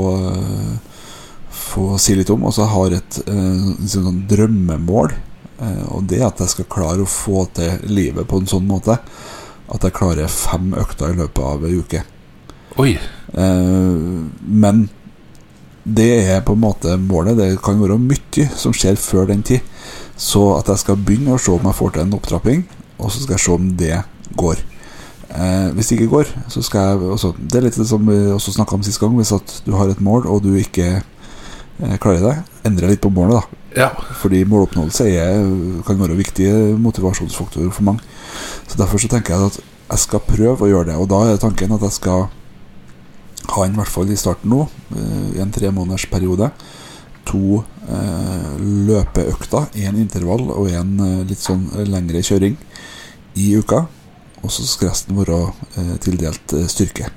Få 1.55 1.99
si 2.03 2.17
litt 2.17 2.31
om. 2.33 2.47
Og 2.49 2.55
så 2.57 2.65
har 2.71 2.95
jeg 2.95 3.03
et 3.03 3.21
eh, 3.31 3.69
sånn 3.91 4.25
drømmemål. 4.31 5.13
Eh, 5.61 5.85
Og 5.95 6.05
det 6.11 6.23
at 6.25 6.41
jeg 6.41 6.53
skal 6.55 6.71
klare 6.71 7.05
å 7.05 7.11
få 7.11 7.47
til 7.55 7.85
livet 7.91 8.29
på 8.29 8.41
en 8.41 8.51
sånn 8.51 8.67
måte 8.69 8.99
at 9.75 9.85
jeg 9.87 9.97
klarer 9.97 10.29
fem 10.29 10.75
økter 10.77 11.15
i 11.15 11.19
løpet 11.19 11.41
av 11.45 11.65
ei 11.65 11.79
uke. 11.79 12.03
Oi. 12.83 12.93
Eh, 13.33 13.95
men 14.65 14.85
det 15.85 16.11
er 16.25 16.45
på 16.45 16.57
en 16.57 16.63
måte 16.65 16.97
målet. 17.01 17.39
Det 17.39 17.63
kan 17.65 17.81
være 17.81 17.99
mye 18.01 18.49
som 18.57 18.75
skjer 18.77 18.99
før 19.01 19.29
den 19.31 19.45
tid. 19.47 19.65
Så 20.17 20.43
at 20.59 20.71
jeg 20.71 20.83
skal 20.85 21.01
begynne 21.01 21.35
å 21.35 21.41
se 21.41 21.53
om 21.53 21.65
jeg 21.65 21.79
får 21.79 21.95
til 21.95 22.05
en 22.05 22.15
opptrapping, 22.17 22.63
og 22.99 23.11
så 23.11 23.25
skal 23.25 23.37
jeg 23.37 23.45
se 23.45 23.57
om 23.57 23.73
det 23.79 23.97
går. 24.39 24.63
Eh, 25.35 25.69
hvis 25.75 25.91
det 25.91 25.99
ikke 25.99 26.13
går, 26.13 26.31
så 26.53 26.63
skal 26.63 26.89
jeg 26.93 27.11
også, 27.17 27.35
Det 27.39 27.59
er 27.59 27.67
litt 27.67 27.79
det 27.81 27.89
som 27.89 28.07
vi 28.07 28.17
også 28.31 28.55
snakka 28.55 28.77
om 28.77 28.85
sist 28.87 29.01
gang. 29.01 29.17
Hvis 29.17 29.35
at 29.35 29.63
du 29.67 29.73
har 29.75 29.89
et 29.89 30.01
mål, 30.01 30.27
og 30.27 30.43
du 30.43 30.55
ikke 30.55 31.03
eh, 31.03 31.97
klarer 31.99 32.23
det, 32.23 32.37
endre 32.65 32.93
litt 32.93 33.03
på 33.03 33.11
målet. 33.11 33.43
da 33.43 33.64
Ja. 33.75 33.91
Fordi 34.21 34.45
måloppnåelse 34.47 35.09
er, 35.11 35.41
kan 35.87 35.99
være 35.99 36.15
en 36.15 36.21
viktig 36.21 36.51
motivasjonsfaktor 36.79 37.71
for 37.75 37.83
mange. 37.83 38.05
Så 38.69 38.79
Derfor 38.79 38.99
så 38.99 39.09
tenker 39.09 39.35
jeg 39.35 39.51
at 39.51 39.61
jeg 39.91 39.99
skal 40.05 40.23
prøve 40.27 40.65
å 40.65 40.71
gjøre 40.71 40.93
det. 40.93 40.97
Og 41.01 41.09
da 41.11 41.21
er 41.27 41.43
tanken 41.43 41.75
at 41.75 41.83
jeg 41.83 41.99
skal 41.99 42.29
ha 43.55 43.65
en, 43.65 43.75
i 43.75 43.81
hvert 43.81 43.93
fall 43.93 44.11
i 44.11 44.19
starten 44.19 44.51
nå, 44.51 44.65
eh, 44.97 45.27
i 45.37 45.43
en 45.43 45.53
tre 45.53 45.71
måneders 45.75 46.07
periode, 46.11 46.49
to 47.29 47.61
eh, 47.89 48.55
løpeøkter, 48.89 49.69
én 49.85 49.99
intervall 50.01 50.49
og 50.55 50.71
en 50.73 50.95
eh, 51.05 51.21
litt 51.29 51.43
sånn 51.43 51.67
lengre 51.89 52.23
kjøring 52.25 52.57
i 53.41 53.51
uka. 53.59 53.85
Og 54.45 54.53
så 54.53 54.65
skal 54.69 54.93
resten 54.93 55.19
være 55.19 55.41
eh, 55.81 55.95
tildelt 56.05 56.57
eh, 56.57 56.69
styrke. 56.71 57.11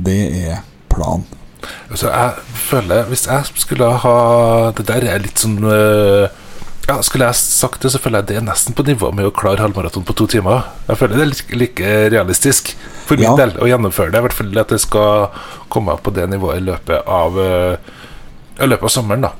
Det 0.00 0.20
er 0.46 0.64
planen. 0.90 1.39
Altså, 1.90 2.08
jeg 2.10 2.56
føler 2.68 3.08
Hvis 3.10 3.26
jeg 3.26 3.44
skulle 3.60 3.88
ha 4.04 4.14
Det 4.76 4.86
der 4.88 5.04
er 5.10 5.22
litt 5.24 5.42
sånn 5.42 5.58
øh, 5.64 6.28
Ja, 6.88 6.96
Skulle 7.06 7.28
jeg 7.28 7.38
sagt 7.40 7.82
det, 7.84 7.90
så 7.92 8.00
føler 8.02 8.22
jeg 8.22 8.28
det 8.30 8.36
er 8.40 8.46
nesten 8.46 8.74
på 8.74 8.84
nivå 8.86 9.10
med 9.14 9.28
å 9.28 9.34
klare 9.34 9.62
halvmaraton 9.62 10.02
på 10.08 10.14
to 10.18 10.26
timer. 10.32 10.64
Jeg 10.88 10.98
føler 10.98 11.20
det 11.20 11.26
er 11.26 11.58
like, 11.60 11.90
realistisk 12.10 12.72
for 13.06 13.20
min 13.20 13.28
Ja. 13.28 13.34
del 13.38 13.52
å 13.62 13.68
gjennomføre 13.68 14.10
det. 14.10 14.18
I 14.18 14.24
hvert 14.26 14.34
fall 14.38 14.58
at 14.58 14.72
det 14.74 14.80
skal 14.82 15.28
komme 15.70 15.92
opp 15.94 16.02
på 16.08 16.14
det 16.16 16.24
nivået 16.32 16.58
i 16.58 16.64
løpet 16.66 17.06
av 17.06 17.38
øh, 17.38 17.76
I 18.58 18.66
løpet 18.66 18.88
av 18.88 18.94
sommeren, 18.96 19.22
da. 19.28 19.30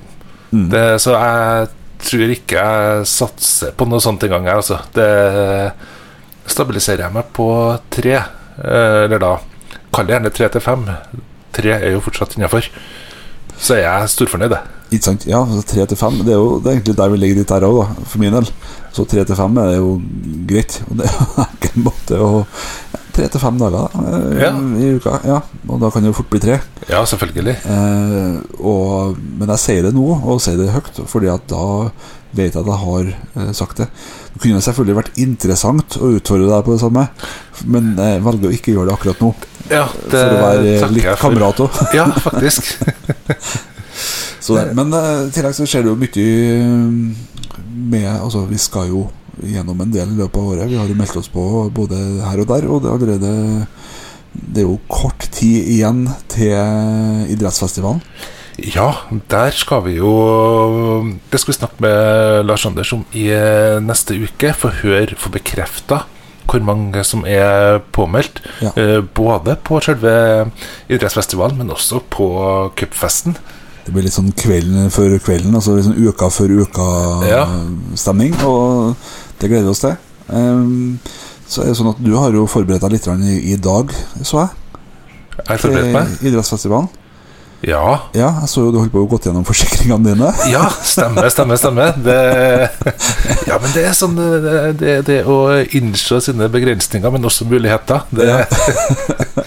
Det, 0.50 0.84
så 1.02 1.16
jeg 1.16 1.68
tror 2.06 2.30
ikke 2.36 2.62
jeg 2.62 3.08
satser 3.10 3.74
på 3.76 3.88
noe 3.88 4.00
sånt 4.04 4.22
engang, 4.28 4.46
altså. 4.54 4.78
Det 4.94 5.10
stabiliserer 6.50 7.06
jeg 7.08 7.14
meg 7.18 7.32
på 7.36 7.48
tre, 7.92 8.14
eh, 8.20 9.00
eller 9.08 9.18
da 9.22 9.34
Kall 9.90 10.06
det 10.06 10.14
gjerne 10.14 10.30
tre 10.30 10.46
til 10.54 10.62
fem. 10.62 10.84
Tre 11.56 11.72
er 11.76 11.90
jo 11.94 12.00
fortsatt 12.04 12.36
innafor. 12.38 12.68
Så 13.60 13.74
er 13.76 13.82
jeg 13.84 14.12
storfornøyd, 14.14 14.54
jeg. 14.56 14.76
Ikke 14.90 15.06
sant? 15.06 15.24
Ja, 15.30 15.44
tre 15.68 15.84
til 15.86 15.98
fem 16.00 16.16
Det 16.26 16.32
er 16.34 16.38
jo 16.40 16.56
det 16.58 16.66
er 16.70 16.76
egentlig 16.80 16.96
der 16.98 17.10
vi 17.12 17.18
ligger 17.20 17.36
litt 17.42 17.50
der 17.52 17.66
òg, 17.68 17.82
for 18.10 18.18
min 18.22 18.32
del. 18.34 18.48
Så 18.96 19.04
tre 19.06 19.22
til 19.28 19.36
fem 19.38 19.58
er 19.62 19.76
jo 19.76 19.92
greit. 20.50 20.80
Og 20.90 20.96
det 20.98 21.06
er 21.06 21.14
jo 21.14 21.26
en 21.28 21.44
enkel 21.46 21.82
måte 21.88 22.20
å 22.26 22.30
Tre 23.10 23.26
til 23.26 23.40
fem 23.42 23.56
dager 23.58 23.74
da, 23.74 24.02
eh, 24.06 24.38
Ja. 24.38 24.50
i 24.54 24.90
uka. 24.94 25.16
Ja, 25.26 25.40
og 25.66 25.80
da 25.82 25.88
kan 25.90 26.04
det 26.04 26.12
jo 26.12 26.14
fort 26.14 26.28
bli 26.30 26.38
tre. 26.40 26.60
Ja, 26.88 27.00
selvfølgelig. 27.04 27.56
Eh, 27.66 28.36
og, 28.62 29.16
men 29.40 29.50
jeg 29.50 29.58
sier 29.64 29.82
det 29.88 29.90
nå, 29.96 30.04
og 30.30 30.38
sier 30.40 30.54
det 30.60 30.68
høyt, 30.70 31.00
fordi 31.10 31.26
at 31.32 31.42
da 31.50 31.64
vet 32.36 32.56
at 32.56 32.66
jeg 32.66 32.80
har 32.84 33.08
eh, 33.10 33.52
sagt 33.56 33.80
det. 33.82 33.88
Det 34.34 34.42
kunne 34.44 34.62
selvfølgelig 34.64 34.98
vært 35.00 35.20
interessant 35.22 35.96
å 35.98 36.12
utfordre 36.16 36.50
deg 36.50 36.66
på 36.66 36.74
det 36.74 36.82
samme, 36.82 37.06
men 37.70 37.92
jeg 37.98 38.22
velger 38.26 38.50
å 38.50 38.54
ikke 38.56 38.74
gjøre 38.74 38.90
det 38.90 38.96
akkurat 38.96 39.24
nå. 39.24 39.32
Ja, 39.70 39.86
det 40.10 40.10
For 40.14 40.36
å 40.36 40.44
være 40.44 40.90
litt 40.94 41.10
kamerat 41.20 41.64
òg. 41.66 41.80
Ja, 41.98 42.06
faktisk. 42.24 42.72
Så 44.40 44.56
det, 44.56 44.70
men 44.74 44.92
eh, 44.96 45.26
i 45.28 45.34
tillegg 45.34 45.56
så 45.56 45.66
skjer 45.68 45.84
det 45.84 45.92
jo 45.92 45.98
mye 46.00 46.28
eh, 46.56 47.64
med 47.90 48.08
Altså, 48.14 48.46
vi 48.48 48.58
skal 48.60 48.88
jo 48.90 49.04
gjennom 49.46 49.78
en 49.82 49.92
del 49.92 50.10
i 50.10 50.18
løpet 50.18 50.40
av 50.40 50.48
året. 50.54 50.70
Vi 50.70 50.78
har 50.80 50.88
jo 50.88 50.96
meldt 50.98 51.16
oss 51.20 51.30
på 51.32 51.44
både 51.74 51.98
her 52.26 52.42
og 52.42 52.48
der, 52.50 52.66
og 52.68 52.82
det 52.82 52.90
er 52.90 52.96
allerede 52.96 53.30
Det 54.32 54.62
er 54.62 54.66
jo 54.66 54.80
kort 54.88 55.24
tid 55.32 55.70
igjen 55.76 56.04
til 56.30 56.54
idrettsfestivalen. 57.34 58.02
Ja, 58.74 58.90
der 59.30 59.50
skal 59.56 59.84
vi 59.86 59.94
jo 59.96 60.10
Det 61.32 61.40
skal 61.40 61.52
vi 61.52 61.58
snakke 61.58 61.80
med 61.84 62.44
Lars 62.46 62.66
Anders 62.68 62.92
om 62.92 63.04
i 63.16 63.28
eh, 63.32 63.78
neste 63.80 64.16
uke. 64.20 64.52
Få 64.56 64.68
høre, 64.82 65.16
få 65.16 65.30
bekrefta 65.34 66.02
hvor 66.50 66.64
mange 66.66 67.04
som 67.06 67.22
er 67.30 67.78
påmeldt. 67.94 68.40
Ja. 68.60 68.72
Eh, 68.74 69.00
Både 69.14 69.54
på 69.62 69.78
selve 69.84 70.50
idrettsfestivalen, 70.90 71.60
men 71.60 71.70
også 71.70 72.00
på 72.10 72.26
cupfesten. 72.74 73.36
Det 73.86 73.94
blir 73.94 74.02
litt 74.08 74.16
sånn 74.16 74.32
kvelden 74.36 74.90
før 74.90 75.14
kvelden, 75.22 75.54
altså 75.54 75.76
litt 75.76 75.86
sånn 75.86 76.00
uka 76.10 76.26
før 76.34 76.56
uka-stemning, 76.64 78.34
og 78.44 78.96
det 79.40 79.48
gleder 79.50 79.68
vi 79.68 79.72
oss 79.72 79.84
til. 79.84 79.94
Ehm, 80.34 80.98
så 81.50 81.62
er 81.64 81.70
det 81.70 81.78
sånn 81.78 81.92
at 81.94 82.02
du 82.02 82.10
har 82.18 82.34
jo 82.34 82.44
forberedt 82.50 82.82
deg 82.84 82.96
litt 82.98 83.06
i, 83.30 83.38
i 83.54 83.56
dag, 83.56 83.94
så 84.22 84.42
jeg, 84.42 84.50
Jeg 85.38 85.46
har 85.54 85.62
forberedt 85.62 85.94
meg. 85.94 86.12
idrettsfestivalen. 86.28 86.90
Ja, 87.60 88.08
Ja, 88.16 88.30
jeg 88.40 88.48
så 88.48 88.62
jo 88.64 88.70
du 88.72 88.78
holdt 88.80 88.92
på 88.94 89.02
å 89.02 89.08
gå 89.10 89.18
gjennom 89.20 89.44
forsikringene 89.44 90.14
dine. 90.14 90.30
Ja, 90.54 90.64
stemmer, 90.84 91.28
stemmer. 91.32 91.60
stemmer 91.60 91.92
Det, 92.00 92.16
ja, 93.48 93.58
men 93.60 93.74
det 93.74 93.84
er 93.84 93.96
sånn 93.96 94.16
det, 94.16 94.60
det, 94.80 94.94
det 95.08 95.18
å 95.28 95.36
innse 95.76 96.22
sine 96.24 96.48
begrensninger, 96.52 97.12
men 97.12 97.28
også 97.28 97.44
muligheter. 97.50 98.06
Det, 98.10 98.30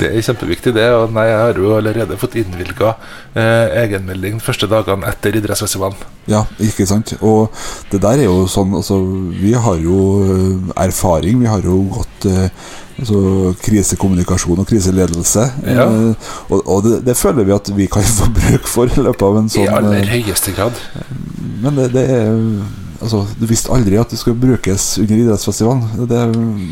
det 0.00 0.10
er 0.10 0.24
kjempeviktig, 0.24 0.72
det. 0.76 0.86
Og 0.96 1.12
nei, 1.14 1.26
jeg 1.30 1.38
har 1.40 1.60
jo 1.60 1.74
allerede 1.76 2.18
fått 2.20 2.36
innvilga 2.40 2.94
eh, 3.34 3.82
egenmelding 3.84 4.40
første 4.44 4.68
dagene 4.70 5.08
etter 5.10 5.36
idrettsfestivalen. 5.38 6.00
Ja, 6.30 6.44
ikke 6.62 6.86
sant. 6.88 7.14
Og 7.20 7.54
det 7.92 8.02
der 8.02 8.24
er 8.24 8.26
jo 8.26 8.48
sånn 8.50 8.74
Altså, 8.76 8.98
vi 9.38 9.52
har 9.54 9.78
jo 9.80 10.00
eh, 10.24 10.74
erfaring. 10.86 11.38
Vi 11.42 11.50
har 11.50 11.64
jo 11.64 11.78
gått 11.94 12.26
eh, 12.30 12.48
altså, 13.00 13.20
krisekommunikasjon 13.64 14.64
og 14.64 14.70
kriseledelse. 14.70 15.46
Ja. 15.66 15.86
Eh, 15.86 16.32
og 16.50 16.64
og 16.64 16.82
det, 16.86 16.96
det 17.06 17.18
føler 17.18 17.46
vi 17.46 17.56
at 17.56 17.70
vi 17.76 17.90
kan 17.90 18.06
få 18.18 18.30
bruk 18.40 18.70
for 18.70 18.90
i 18.90 19.06
løpet 19.06 19.28
av 19.28 19.38
en 19.42 19.52
sånn 19.52 19.68
I 19.68 19.70
aller 19.80 20.02
eh, 20.02 20.10
høyeste 20.16 20.56
grad. 20.56 20.82
Men 21.62 21.78
det, 21.78 21.92
det 21.96 22.08
er 22.16 22.34
Altså, 23.02 23.24
du 23.38 23.46
visste 23.46 23.70
aldri 23.74 23.98
at 24.00 24.10
det 24.12 24.18
skulle 24.20 24.38
brukes 24.40 24.98
under 25.02 25.16
idrettsfestivalen. 25.16 26.06
Det 26.08 26.20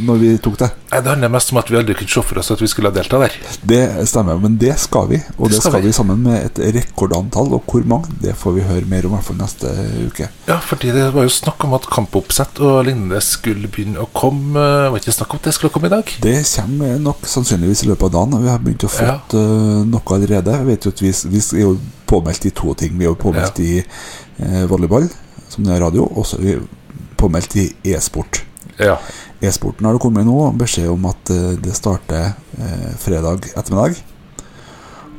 når 0.09 0.21
vi 0.21 0.33
tok 0.39 0.59
det. 0.63 0.71
Det 0.95 1.03
handler 1.11 1.33
mest 1.35 1.53
om 1.53 1.59
at 1.61 1.71
vi 1.71 1.77
aldri 1.81 1.95
kunne 1.99 2.13
se 2.13 2.23
for 2.23 2.39
oss 2.41 2.51
at 2.55 2.63
vi 2.63 2.69
skulle 2.71 2.93
delta 2.95 3.19
der. 3.19 3.35
Det 3.67 3.83
stemmer, 4.09 4.39
men 4.43 4.57
det 4.61 4.77
skal 4.83 5.09
vi. 5.11 5.21
Og 5.39 5.49
Det 5.51 5.57
det 5.57 5.63
skal 5.63 5.81
vi. 5.81 5.87
vi 5.89 5.93
sammen 5.97 6.23
med 6.23 6.45
et 6.51 6.61
rekordantall. 6.77 7.53
Og 7.55 7.65
hvor 7.71 7.85
mange, 7.87 8.13
det 8.23 8.37
får 8.39 8.55
vi 8.59 8.67
høre 8.69 8.87
mer 8.91 9.07
om 9.07 9.17
i 9.19 9.37
neste 9.39 9.71
uke. 10.07 10.29
Ja, 10.49 10.59
fordi 10.61 10.93
det 10.95 11.09
var 11.15 11.27
jo 11.27 11.33
snakk 11.33 11.65
om 11.65 11.75
at 11.75 11.89
kampoppsett 11.91 12.61
og 12.61 12.85
lignende 12.87 13.21
skulle 13.25 13.69
begynne 13.69 14.01
å 14.05 14.09
komme. 14.13 14.65
Var 14.91 15.01
ikke 15.01 15.13
snakk 15.17 15.35
om 15.35 15.43
at 15.43 15.49
det 15.51 15.55
skulle 15.55 15.73
komme 15.75 15.91
i 15.91 15.95
dag? 15.97 16.15
Det 16.23 16.37
kommer 16.55 16.99
nok 16.99 17.27
sannsynligvis 17.27 17.85
i 17.85 17.91
løpet 17.93 18.09
av 18.11 18.15
dagen. 18.19 18.43
Vi 18.45 18.51
har 18.53 18.59
begynt 18.63 18.85
å 18.87 18.93
få 18.93 19.05
Ja. 19.05 19.19
eh, 19.35 19.85
noe 19.85 20.15
allerede. 20.15 20.53
Jeg 20.59 20.67
vet 20.67 20.85
jo 20.85 20.91
at 20.95 21.01
vi, 21.03 21.13
vi 21.31 21.39
er 21.61 21.67
jo 21.69 21.79
påmeldt 22.07 22.47
i 22.47 22.51
to 22.51 22.75
ting. 22.75 22.97
Vi 22.99 23.05
er 23.05 23.11
jo 23.13 23.19
påmeldt 23.19 23.59
i 23.61 23.79
eh, 23.79 24.65
volleyball, 24.71 25.09
som 25.55 25.67
det 25.67 25.77
er 25.77 25.85
radio, 25.85 26.07
og 26.07 26.27
så 26.29 26.41
er 26.41 26.45
vi 26.45 26.57
påmeldt 27.21 27.57
i 27.61 27.69
e-sport. 27.95 28.43
Ja. 28.79 28.99
E-sporten 29.41 29.87
har 29.87 29.95
det 29.95 30.03
kommet 30.03 30.27
nå 30.27 30.49
beskjed 30.59 30.91
om 30.91 31.07
at 31.11 31.31
eh, 31.31 31.55
det 31.63 31.77
starter 31.79 32.33
eh, 32.59 32.91
fredag 33.01 33.47
ettermiddag 33.55 34.01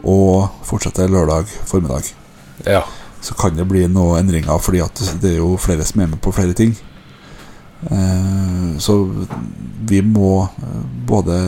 og 0.06 0.51
fortsetter 0.68 1.10
lørdag 1.10 1.50
formiddag. 1.65 2.13
ja. 2.68 2.84
Så 3.25 3.34
kan 3.34 3.56
det 3.58 3.63
bli 3.65 3.88
noen 3.89 4.20
endringer, 4.20 4.60
fordi 4.62 4.84
at 4.84 5.00
det 5.18 5.32
er 5.32 5.39
jo 5.39 5.56
flere 5.58 5.82
som 5.82 6.04
er 6.04 6.12
med 6.12 6.20
på 6.22 6.30
flere 6.36 6.54
ting. 6.54 6.75
Eh, 7.89 8.77
så 8.77 9.00
vi 9.89 10.01
må 10.06 10.46
både 11.10 11.39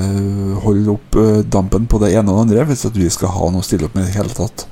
holde 0.64 0.96
opp 0.96 1.20
dampen 1.46 1.86
på 1.86 2.00
det 2.02 2.16
ene 2.18 2.34
og 2.34 2.40
det 2.40 2.46
andre 2.48 2.66
hvis 2.72 2.88
at 2.90 2.98
vi 2.98 3.10
skal 3.14 3.30
ha 3.36 3.52
noe 3.54 3.62
å 3.62 3.68
stille 3.68 3.86
opp 3.86 3.94
med 3.94 4.08
i 4.08 4.10
det 4.10 4.18
hele 4.18 4.34
tatt, 4.34 4.66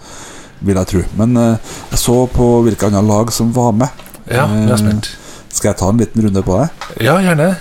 vil 0.66 0.80
jeg 0.80 0.92
tro. 0.92 1.04
Men 1.20 1.38
eh, 1.38 1.72
jeg 1.92 2.02
så 2.02 2.18
på 2.32 2.50
hvilke 2.66 2.90
andre 2.90 3.04
lag 3.06 3.32
som 3.34 3.54
var 3.56 3.76
med. 3.78 4.05
Ja, 4.32 4.48
jeg 4.50 4.74
er 4.74 4.82
spent. 4.82 5.12
Skal 5.53 5.72
jeg 5.72 5.79
ta 5.79 5.91
en 5.91 6.01
liten 6.01 6.25
runde 6.25 6.44
på 6.46 6.58
deg? 6.60 6.89
Ja, 7.05 7.15
gjerne. 7.24 7.53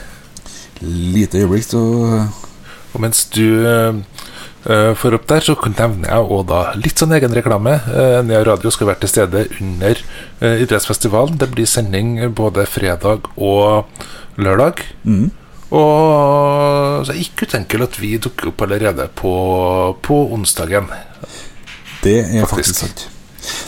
Lite 0.84 1.44
øyeblikk, 1.44 1.68
så 1.68 1.82
Og 2.94 3.00
mens 3.02 3.24
du 3.34 3.66
uh, 3.66 3.94
får 4.94 5.16
opp 5.16 5.24
der, 5.26 5.42
så 5.42 5.56
nevner 5.66 6.12
jeg 6.12 6.26
òg 6.30 6.44
da 6.46 6.60
litt 6.78 7.00
sånn 7.00 7.14
egenreklame. 7.16 7.72
Uh, 7.88 8.20
Nea 8.22 8.44
Radio 8.46 8.70
skal 8.70 8.92
være 8.92 9.02
til 9.02 9.10
stede 9.10 9.46
under 9.60 9.98
uh, 10.42 10.54
idrettsfestivalen. 10.62 11.40
Det 11.40 11.50
blir 11.50 11.66
sending 11.66 12.20
både 12.34 12.66
fredag 12.70 13.26
og 13.34 13.90
lørdag. 14.38 14.84
mm. 15.02 15.32
Og 15.74 17.02
så 17.02 17.10
er 17.10 17.16
det 17.16 17.24
ikke 17.24 17.48
utenkelig 17.48 17.86
at 17.88 17.96
vi 17.98 18.12
dukker 18.22 18.52
opp 18.52 18.62
allerede 18.62 19.08
på, 19.18 19.32
på 20.06 20.18
onsdagen. 20.36 20.86
Det 22.04 22.20
er 22.20 22.46
faktisk 22.46 22.78
sant. 22.78 23.08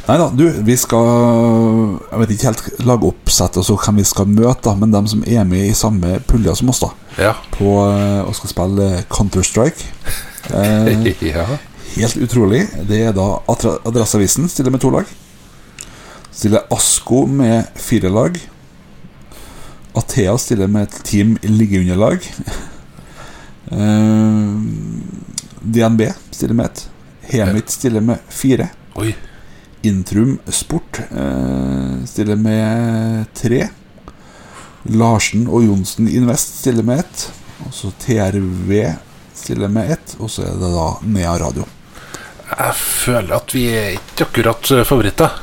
Nei 0.07 0.17
da, 0.21 0.29
du, 0.31 0.45
vi 0.67 0.77
skal 0.79 1.07
Jeg 2.11 2.21
vet 2.21 2.31
ikke 2.35 2.49
helt 2.51 2.85
lage 2.87 3.09
oppsett 3.11 3.57
og 3.61 3.65
så 3.67 3.77
hvem 3.83 4.01
vi 4.01 4.05
skal 4.09 4.29
møte, 4.31 4.75
men 4.79 4.93
dem 4.95 5.07
som 5.11 5.25
er 5.27 5.45
med 5.49 5.67
i 5.69 5.75
samme 5.77 6.19
pulje 6.29 6.55
som 6.57 6.71
oss, 6.73 6.81
da, 6.85 6.91
Ja. 7.19 7.33
på, 7.57 7.71
eh, 7.91 8.21
og 8.27 8.35
skal 8.39 8.53
spille 8.53 8.91
Counter-Strike. 9.11 9.89
Eh, 10.55 11.13
ja. 11.33 11.47
helt 11.97 12.17
utrolig. 12.23 12.65
Det 12.89 13.01
er 13.09 13.17
da 13.17 13.41
Adresseavisen 13.49 14.49
stiller 14.53 14.71
med 14.75 14.81
to 14.85 14.91
lag. 14.95 15.09
Stiller 16.37 16.67
Asko 16.71 17.25
med 17.27 17.65
fire 17.81 18.11
lag. 18.13 18.37
Athea 19.97 20.37
stiller 20.39 20.69
med 20.69 20.83
et 20.91 20.99
team 21.09 21.37
liggeunderlag. 21.43 22.21
Eh, 23.73 24.61
DNB 25.61 26.13
stiller 26.31 26.55
med 26.55 26.67
ett. 26.67 26.89
Hemit 27.33 27.71
stiller 27.71 28.01
med 28.01 28.19
fire. 28.29 28.69
Oi. 28.95 29.15
Intrum 29.87 30.39
Sport 30.51 31.01
eh, 31.11 32.05
stiller 32.11 32.39
med 32.41 33.27
tre. 33.37 33.67
Larsen 34.97 35.47
og 35.49 35.65
Johnsen 35.67 36.09
Invest 36.09 36.61
stiller 36.61 36.87
med 36.87 37.05
ett. 37.05 37.27
Og 37.67 37.75
så 37.75 37.91
TRV 38.03 38.73
stiller 39.37 39.69
med 39.73 39.91
ett, 39.97 40.17
og 40.19 40.31
så 40.31 40.47
er 40.47 40.59
det 40.61 40.73
da 40.75 40.87
Nea 41.07 41.37
Radio. 41.41 41.67
Jeg 42.47 42.75
føler 42.79 43.37
at 43.37 43.55
vi 43.55 43.65
er 43.75 43.95
ikke 43.97 44.29
akkurat 44.29 44.71
eh, 44.75 44.85
favoritter. 44.87 45.41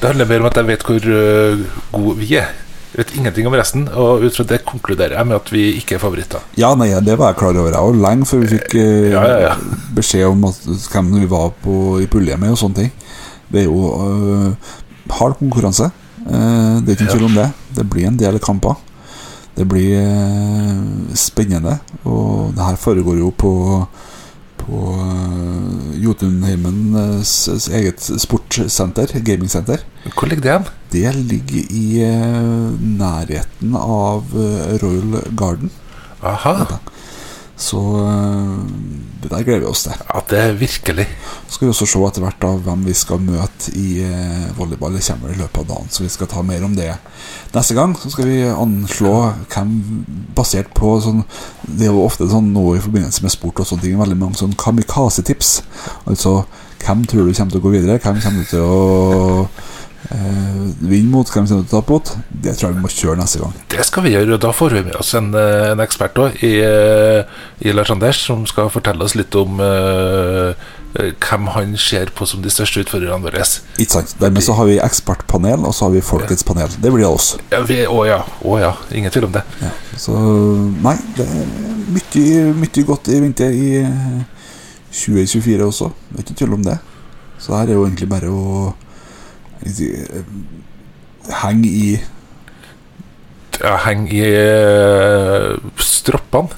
Det 0.00 0.10
handler 0.10 0.28
mer 0.30 0.42
om 0.42 0.48
at 0.50 0.58
jeg 0.58 0.66
vet 0.66 0.84
hvor 0.86 1.04
uh, 1.06 1.60
gode 1.94 2.12
vi 2.18 2.32
er. 2.38 2.48
Jeg 2.92 2.98
vet 2.98 3.12
ingenting 3.16 3.46
om 3.48 3.54
resten, 3.54 3.84
og 3.88 4.24
ut 4.26 4.34
fra 4.36 4.44
det 4.50 4.58
konkluderer 4.66 5.14
jeg 5.16 5.28
med 5.28 5.36
at 5.38 5.52
vi 5.54 5.62
ikke 5.78 5.96
er 5.96 6.02
favoritter. 6.02 6.42
Ja, 6.58 6.72
nei, 6.76 6.90
det 7.06 7.14
var 7.20 7.30
jeg 7.30 7.38
klar 7.40 7.56
over, 7.56 7.70
jeg 7.70 7.80
òg, 7.80 8.00
lenge 8.02 8.26
før 8.28 8.42
vi 8.42 8.50
fikk 8.56 8.74
eh, 8.80 9.12
Ja, 9.14 9.22
ja, 9.30 9.38
ja. 9.46 9.52
beskjed 9.96 10.26
om 10.28 10.42
at, 10.50 10.58
hvem 10.92 11.12
vi 11.20 11.30
var 11.30 11.54
på, 11.62 11.76
i 12.02 12.08
pulje 12.10 12.36
med 12.42 12.52
og 12.56 12.60
sånne 12.60 12.82
ting. 12.82 12.90
Det 13.52 13.62
er 13.62 13.68
jo 13.68 13.90
uh, 13.92 14.72
hard 15.18 15.36
konkurranse. 15.40 15.90
Uh, 16.24 16.80
det 16.80 16.94
er 16.94 16.96
ikke 16.96 17.08
noen 17.10 17.16
tvil 17.16 17.28
om 17.28 17.36
det. 17.40 17.50
Det 17.76 17.84
blir 17.92 18.08
en 18.08 18.18
del 18.20 18.40
kamper. 18.42 18.78
Det 19.56 19.66
blir 19.68 20.00
uh, 20.00 21.12
spennende. 21.18 21.78
Og 22.08 22.54
det 22.56 22.64
her 22.70 22.80
foregår 22.80 23.20
jo 23.20 23.34
på 23.36 23.52
på 24.62 24.80
Jotunheimens 25.98 27.32
eget 27.74 28.04
sportssenter, 28.22 29.10
gamingsenter. 29.26 29.82
Hvor 30.14 30.30
ligger 30.30 30.44
det 30.44 30.52
hen? 30.52 30.68
Det 30.92 31.14
ligger 31.32 31.72
i 31.74 31.86
nærheten 33.00 33.74
av 33.74 34.30
Royal 34.84 35.18
Garden. 35.34 35.74
Aha. 36.22 36.78
Så 37.56 37.80
eh, 38.02 38.52
det 39.22 39.30
der 39.30 39.44
gleder 39.46 39.62
vi 39.62 39.70
oss 39.70 39.84
til. 39.84 39.94
Ja, 40.08 40.22
det 40.30 40.38
er 40.38 40.56
virkelig. 40.58 41.06
Så 41.46 41.54
skal 41.56 41.66
vi 41.66 41.72
også 41.72 41.86
se 41.86 42.00
etter 42.06 42.24
hvert 42.24 42.40
da 42.42 42.50
hvem 42.64 42.86
vi 42.88 42.94
skal 42.96 43.22
møte 43.22 43.74
i 43.78 44.02
eh, 44.02 44.48
volleyball. 44.56 44.96
Det 44.96 45.04
kommer 45.06 45.34
i 45.34 45.38
løpet 45.38 45.60
av 45.62 45.68
dagen, 45.68 45.92
så 45.92 46.02
vi 46.02 46.10
skal 46.10 46.30
ta 46.32 46.42
mer 46.46 46.64
om 46.66 46.74
det 46.78 46.88
neste 47.54 47.76
gang. 47.78 47.94
Så 47.98 48.10
skal 48.14 48.30
vi 48.30 48.40
anslå 48.48 49.14
hvem 49.52 49.76
basert 50.36 50.72
på 50.74 50.96
sånn 51.04 51.22
Det 51.62 51.86
er 51.86 51.92
jo 51.92 52.06
ofte 52.06 52.26
sånn 52.30 52.50
nå 52.54 52.72
i 52.76 52.82
forbindelse 52.82 53.22
med 53.24 53.34
sport 53.34 53.62
og 53.62 53.68
sånne 53.68 53.86
ting 53.86 54.00
veldig 54.00 54.18
mange 54.18 54.40
sånn 54.40 54.56
kamikaze-tips. 54.58 55.54
Altså 56.10 56.42
hvem 56.82 57.04
tror 57.06 57.28
du 57.28 57.36
kommer 57.36 57.52
til 57.52 57.60
å 57.60 57.66
gå 57.68 57.76
videre? 57.76 58.00
Hvem 58.02 58.18
kommer 58.24 58.42
du 58.42 58.50
til 58.50 58.66
å 58.66 59.46
eh, 60.10 60.60
Vinn 60.90 61.08
mot? 61.12 61.28
Hvem 61.28 61.46
som 61.48 61.62
du 61.62 61.68
til 61.68 61.78
å 61.78 61.84
mot? 61.86 62.12
Det 62.30 62.56
tror 62.58 62.70
jeg 62.70 62.76
vi 62.78 62.84
må 62.84 62.90
kjøre 62.92 63.20
neste 63.20 63.42
gang. 63.42 63.54
Det 63.72 63.86
skal 63.86 64.06
vi 64.06 64.14
gjøre, 64.16 64.34
og 64.36 64.42
da 64.42 64.52
får 64.56 64.76
vi 64.76 64.84
med 64.88 64.98
oss 64.98 65.14
en, 65.18 65.32
eh, 65.34 65.70
en 65.72 65.82
ekspert 65.84 66.18
også, 66.18 66.42
i, 66.46 66.54
eh, 66.66 67.24
i 67.62 67.74
Lars 67.74 67.90
Anders, 67.94 68.20
som 68.26 68.46
skal 68.46 68.70
fortelle 68.72 69.04
oss 69.04 69.16
litt 69.18 69.34
om 69.38 69.60
eh, 69.60 70.54
hvem 70.92 71.46
han 71.54 71.76
ser 71.80 72.12
på 72.12 72.26
som 72.28 72.42
de 72.44 72.50
største 72.52 72.82
utfordrerne 72.84 73.22
våre. 73.24 73.44
Ikke 73.80 73.96
sant? 73.96 74.14
Dermed 74.20 74.44
så 74.44 74.56
har 74.58 74.68
vi 74.68 74.78
ekspertpanel, 74.82 75.64
og 75.64 75.74
så 75.74 75.86
har 75.86 75.94
vi 75.94 76.04
folkets 76.04 76.44
panel. 76.44 76.68
Det 76.82 76.92
blir 76.92 77.08
oss. 77.08 77.36
Ja, 77.52 77.62
vi, 77.68 77.82
å 77.86 78.04
ja, 78.08 78.20
å 78.44 78.58
ja, 78.60 78.74
ingen 78.92 79.12
tvil 79.12 79.30
om 79.30 79.36
det. 79.38 79.44
Ja, 79.62 79.72
så 79.96 80.16
nei, 80.84 80.96
det 81.16 81.26
er 81.26 81.48
mye, 81.92 82.52
mye 82.60 82.86
godt 82.88 83.08
i 83.12 83.20
vinter 83.22 83.56
i 83.56 83.68
eh, 83.84 84.22
2024 84.92 85.66
også. 85.66 85.90
Det 86.10 86.20
er 86.20 86.26
ikke 86.26 86.40
tvil 86.42 86.58
om 86.58 86.66
det. 86.66 86.78
Så 87.42 87.56
her 87.56 87.70
er 87.70 87.78
jo 87.78 87.86
egentlig 87.86 88.10
bare 88.10 88.30
å 88.30 88.72
eh, 89.66 90.24
henge 91.42 91.68
i 91.68 92.00
Ja, 93.62 93.76
heng 93.84 94.08
i 94.10 94.22
eh, 94.26 95.56
stroppene. 95.78 96.48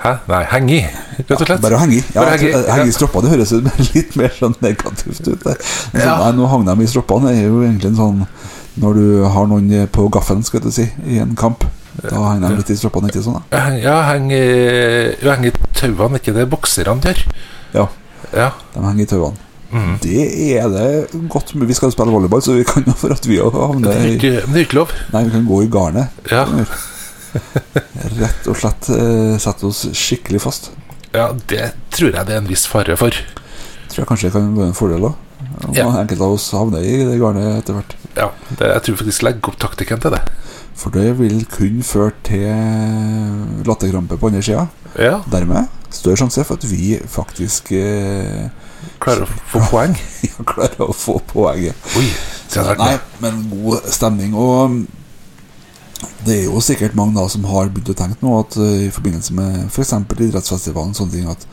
Hæ? 0.00 0.12
Nei, 0.30 0.44
heng 0.48 0.68
i, 0.72 0.78
rett 1.18 1.32
og 1.34 1.42
slett. 1.44 1.60
Bare 1.60 1.76
heng 1.82 1.90
i. 1.92 1.98
Ja, 2.14 2.22
Bare 2.22 2.36
heng 2.38 2.46
i, 2.46 2.52
henge, 2.54 2.70
henge 2.72 2.88
i 2.88 2.94
stroppa. 2.96 3.20
Det 3.24 3.32
høres 3.34 3.50
litt 3.96 4.14
mer 4.16 4.30
sånn 4.32 4.54
negativt 4.64 5.20
ut. 5.26 5.42
Der. 5.44 5.58
Men 5.92 6.00
Ja. 6.06 6.14
Sånn, 6.14 6.22
nei, 6.22 6.30
nå 6.38 6.46
hang 6.52 6.64
de 6.68 6.76
i 6.86 6.88
stroppene. 6.88 7.34
Det 7.34 7.42
er 7.42 7.50
jo 7.50 7.60
egentlig 7.66 7.90
en 7.90 7.98
sånn 7.98 8.22
Når 8.80 8.94
du 8.96 9.04
har 9.34 9.48
noen 9.50 9.88
på 9.92 10.06
gaffelen, 10.14 10.44
skal 10.46 10.62
du 10.64 10.70
si, 10.72 10.86
i 11.04 11.18
en 11.20 11.34
kamp, 11.36 11.64
da 12.00 12.16
henger 12.30 12.46
de 12.48 12.60
litt 12.62 12.70
i 12.70 12.76
stroppene, 12.78 13.10
ikke 13.10 13.20
sånn? 13.26 13.40
da? 13.50 13.64
Ja, 13.82 13.96
heng 14.08 14.30
i, 14.32 14.40
heng 15.26 15.44
i 15.48 15.52
tauene, 15.76 16.20
ikke 16.22 16.32
det 16.38 16.46
bokserne 16.48 17.02
gjør. 17.02 17.24
Ja, 17.74 17.88
Ja. 18.32 18.46
de 18.72 18.84
henger 18.86 19.02
i 19.02 19.08
tauene. 19.10 19.49
Mhm. 19.70 19.98
Det 20.02 20.22
er 20.58 20.68
det 20.72 21.20
godt. 21.30 21.52
Vi 21.54 21.74
skal 21.78 21.92
spille 21.94 22.10
volleyball, 22.14 22.42
så 22.42 22.56
vi 22.58 22.64
kan 22.66 22.82
jo 22.86 22.92
for 22.98 23.14
at 23.14 23.26
vi 23.28 23.38
òg 23.38 23.54
havner 23.54 23.92
er 23.94 24.06
i 24.08 24.16
det 24.18 24.32
er 24.42 24.64
ikke 24.64 24.78
lov. 24.80 24.90
Nei, 25.14 25.24
vi 25.28 25.30
kan 25.36 25.46
gå 25.46 25.60
i 25.62 25.68
garnet. 25.70 26.08
Ja, 26.30 26.44
Rett 28.18 28.48
og 28.50 28.56
slett 28.58 28.88
uh, 28.90 29.36
sette 29.38 29.68
oss 29.68 29.84
skikkelig 29.94 30.40
fast. 30.42 30.70
ja, 31.14 31.28
det 31.50 31.68
tror 31.94 32.10
jeg 32.14 32.26
det 32.26 32.34
er 32.34 32.40
en 32.42 32.48
viss 32.50 32.66
fare 32.70 32.96
for. 32.98 33.14
Tror 33.90 34.02
jeg 34.02 34.08
kanskje 34.08 34.28
det 34.28 34.34
kan 34.34 34.48
være 34.56 34.70
en 34.72 34.78
fordel 34.78 35.06
òg. 35.10 35.14
Ja. 35.74 35.86
Enkelte 36.00 36.26
av 36.26 36.34
oss 36.34 36.48
havner 36.54 36.82
i 36.86 36.96
det 37.06 37.18
garnet 37.20 37.60
etter 37.60 37.78
hvert. 37.78 37.94
Ja, 38.18 38.28
det, 38.58 38.66
jeg 38.74 38.82
tror 38.86 38.98
faktisk 39.04 39.22
legger 39.26 39.52
opp 39.52 39.58
taktikken 39.62 40.02
til 40.02 40.14
det. 40.16 40.20
For 40.80 40.94
det 40.94 41.12
vil 41.18 41.44
kun 41.50 41.82
føre 41.86 42.12
til 42.26 43.64
latterkrampe 43.68 44.18
på 44.18 44.30
andre 44.30 44.42
sida. 44.42 44.66
Ja, 44.98 45.20
Dermed 45.30 45.70
større 45.94 46.18
sjanse 46.20 46.44
for 46.46 46.58
at 46.58 46.66
vi 46.70 46.96
faktisk 47.10 47.72
eh, 47.74 48.46
klarer 49.02 49.26
å 49.26 49.40
få 49.52 49.62
poeng. 49.70 49.96
klarer 50.46 50.86
å 50.86 50.92
få. 50.94 51.18
Oi, 51.34 51.70
se. 52.48 52.64
Nei, 52.78 52.94
men 53.22 53.44
god 53.52 53.90
stemning. 53.92 54.34
Og 54.38 54.64
um, 54.64 54.80
det 56.24 56.36
er 56.36 56.44
jo 56.48 56.60
sikkert 56.64 56.96
mange 56.98 57.16
da 57.18 57.26
som 57.32 57.46
har 57.48 57.70
begynt 57.72 57.92
å 57.92 57.98
tenke 57.98 58.20
nå 58.24 58.36
at 58.40 58.56
uh, 58.60 58.86
i 58.86 58.92
forbindelse 58.94 59.36
med 59.36 59.66
f.eks. 59.68 59.94
idrettsfestivalen 60.16 60.96
sånne 60.96 61.16
ting, 61.16 61.28
at 61.30 61.46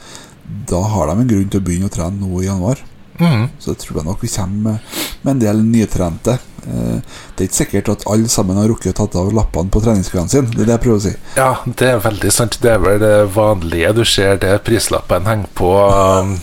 da 0.67 0.79
har 0.93 1.09
de 1.09 1.17
en 1.21 1.31
grunn 1.31 1.49
til 1.51 1.61
å 1.61 1.65
begynne 1.67 1.89
å 1.89 1.93
trene 1.93 2.21
nå 2.21 2.41
i 2.41 2.47
januar. 2.47 2.83
Mm. 3.17 3.47
Så 3.59 3.73
jeg 3.73 3.81
tror 3.81 3.99
jeg 3.99 4.07
nok 4.07 4.23
vi 4.23 4.31
kommer 4.31 4.79
med 5.23 5.31
en 5.33 5.41
del 5.41 5.63
nytrente. 5.65 6.37
Eh, 6.67 6.99
Det 7.37 7.43
er 7.45 7.47
ikke 7.49 7.57
sikkert 7.61 7.89
at 7.93 8.03
alle 8.09 8.27
sammen 8.33 8.57
har 8.57 8.67
rukket 8.67 8.91
å 8.95 8.97
tatt 9.05 9.15
av 9.21 9.27
lappene 9.35 9.69
på 9.71 9.81
treningsklærne 9.83 10.31
sine. 10.31 10.49
Det 10.51 10.63
er 10.63 10.69
det 10.71 10.73
jeg 10.73 10.81
prøver 10.83 10.97
å 10.97 11.03
si. 11.05 11.11
Ja, 11.37 11.49
det 11.79 11.89
er 11.91 11.99
veldig 12.01 12.31
sant. 12.33 12.57
Det 12.63 12.71
er 12.73 12.79
vel 12.81 12.97
det 13.03 13.11
vanlige 13.35 13.91
du 13.99 14.01
ser 14.09 14.39
det 14.41 14.55
prislappen 14.65 15.27
henger 15.29 15.51
på. 15.57 15.69
Um, 15.77 16.33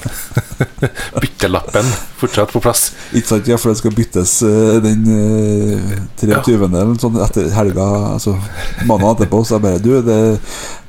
byttelappen 1.24 1.90
fortsatt 2.20 2.54
på 2.54 2.62
plass. 2.64 2.84
Ikke 3.12 3.32
sant, 3.34 3.50
ja, 3.50 3.58
for 3.60 3.72
det 3.72 3.80
skal 3.82 3.96
byttes 3.98 4.36
eh, 4.46 4.78
den 4.84 5.02
eh, 5.16 5.98
23. 6.22 6.54
eller 6.70 6.94
sånn 7.02 7.18
etter 7.26 7.50
helga, 7.56 7.88
altså 8.14 8.36
mandag 8.86 9.16
etterpå. 9.18 9.42
Så 9.44 9.58
jeg 9.58 9.66
bare 9.66 9.82
Du, 9.84 9.90
det, 10.06 10.20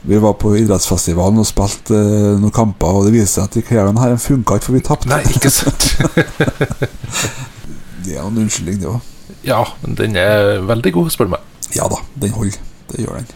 vi 0.06 0.22
var 0.22 0.38
på 0.38 0.54
idrettsfestivalen 0.62 1.42
og 1.42 1.50
spilte 1.50 1.98
noen 2.38 2.54
kamper, 2.54 2.94
og 3.02 3.10
det 3.10 3.16
viser 3.18 3.40
seg 3.40 3.50
at 3.50 3.58
de 3.58 3.66
klærne 3.66 4.06
her 4.06 4.16
funka 4.22 4.60
ikke, 4.62 4.70
for 4.70 4.78
vi 4.78 4.86
tapte. 4.86 5.10
Nei, 5.10 5.24
ikke 5.34 5.50
sant? 5.52 5.90
Det 8.06 8.14
er 8.14 8.20
jo 8.22 8.28
en 8.30 8.36
unnskyldning, 8.44 8.78
det 8.84 8.90
òg. 8.92 9.02
Ja, 9.46 9.62
men 9.84 9.96
den 10.00 10.16
er 10.18 10.62
veldig 10.66 10.92
god, 10.96 11.10
spør 11.14 11.30
du 11.30 11.36
meg. 11.36 11.44
Ja 11.76 11.88
da, 11.92 12.00
den 12.22 12.34
holder. 12.38 12.58
Det 12.92 13.04
gjør 13.04 13.20
den. 13.20 13.28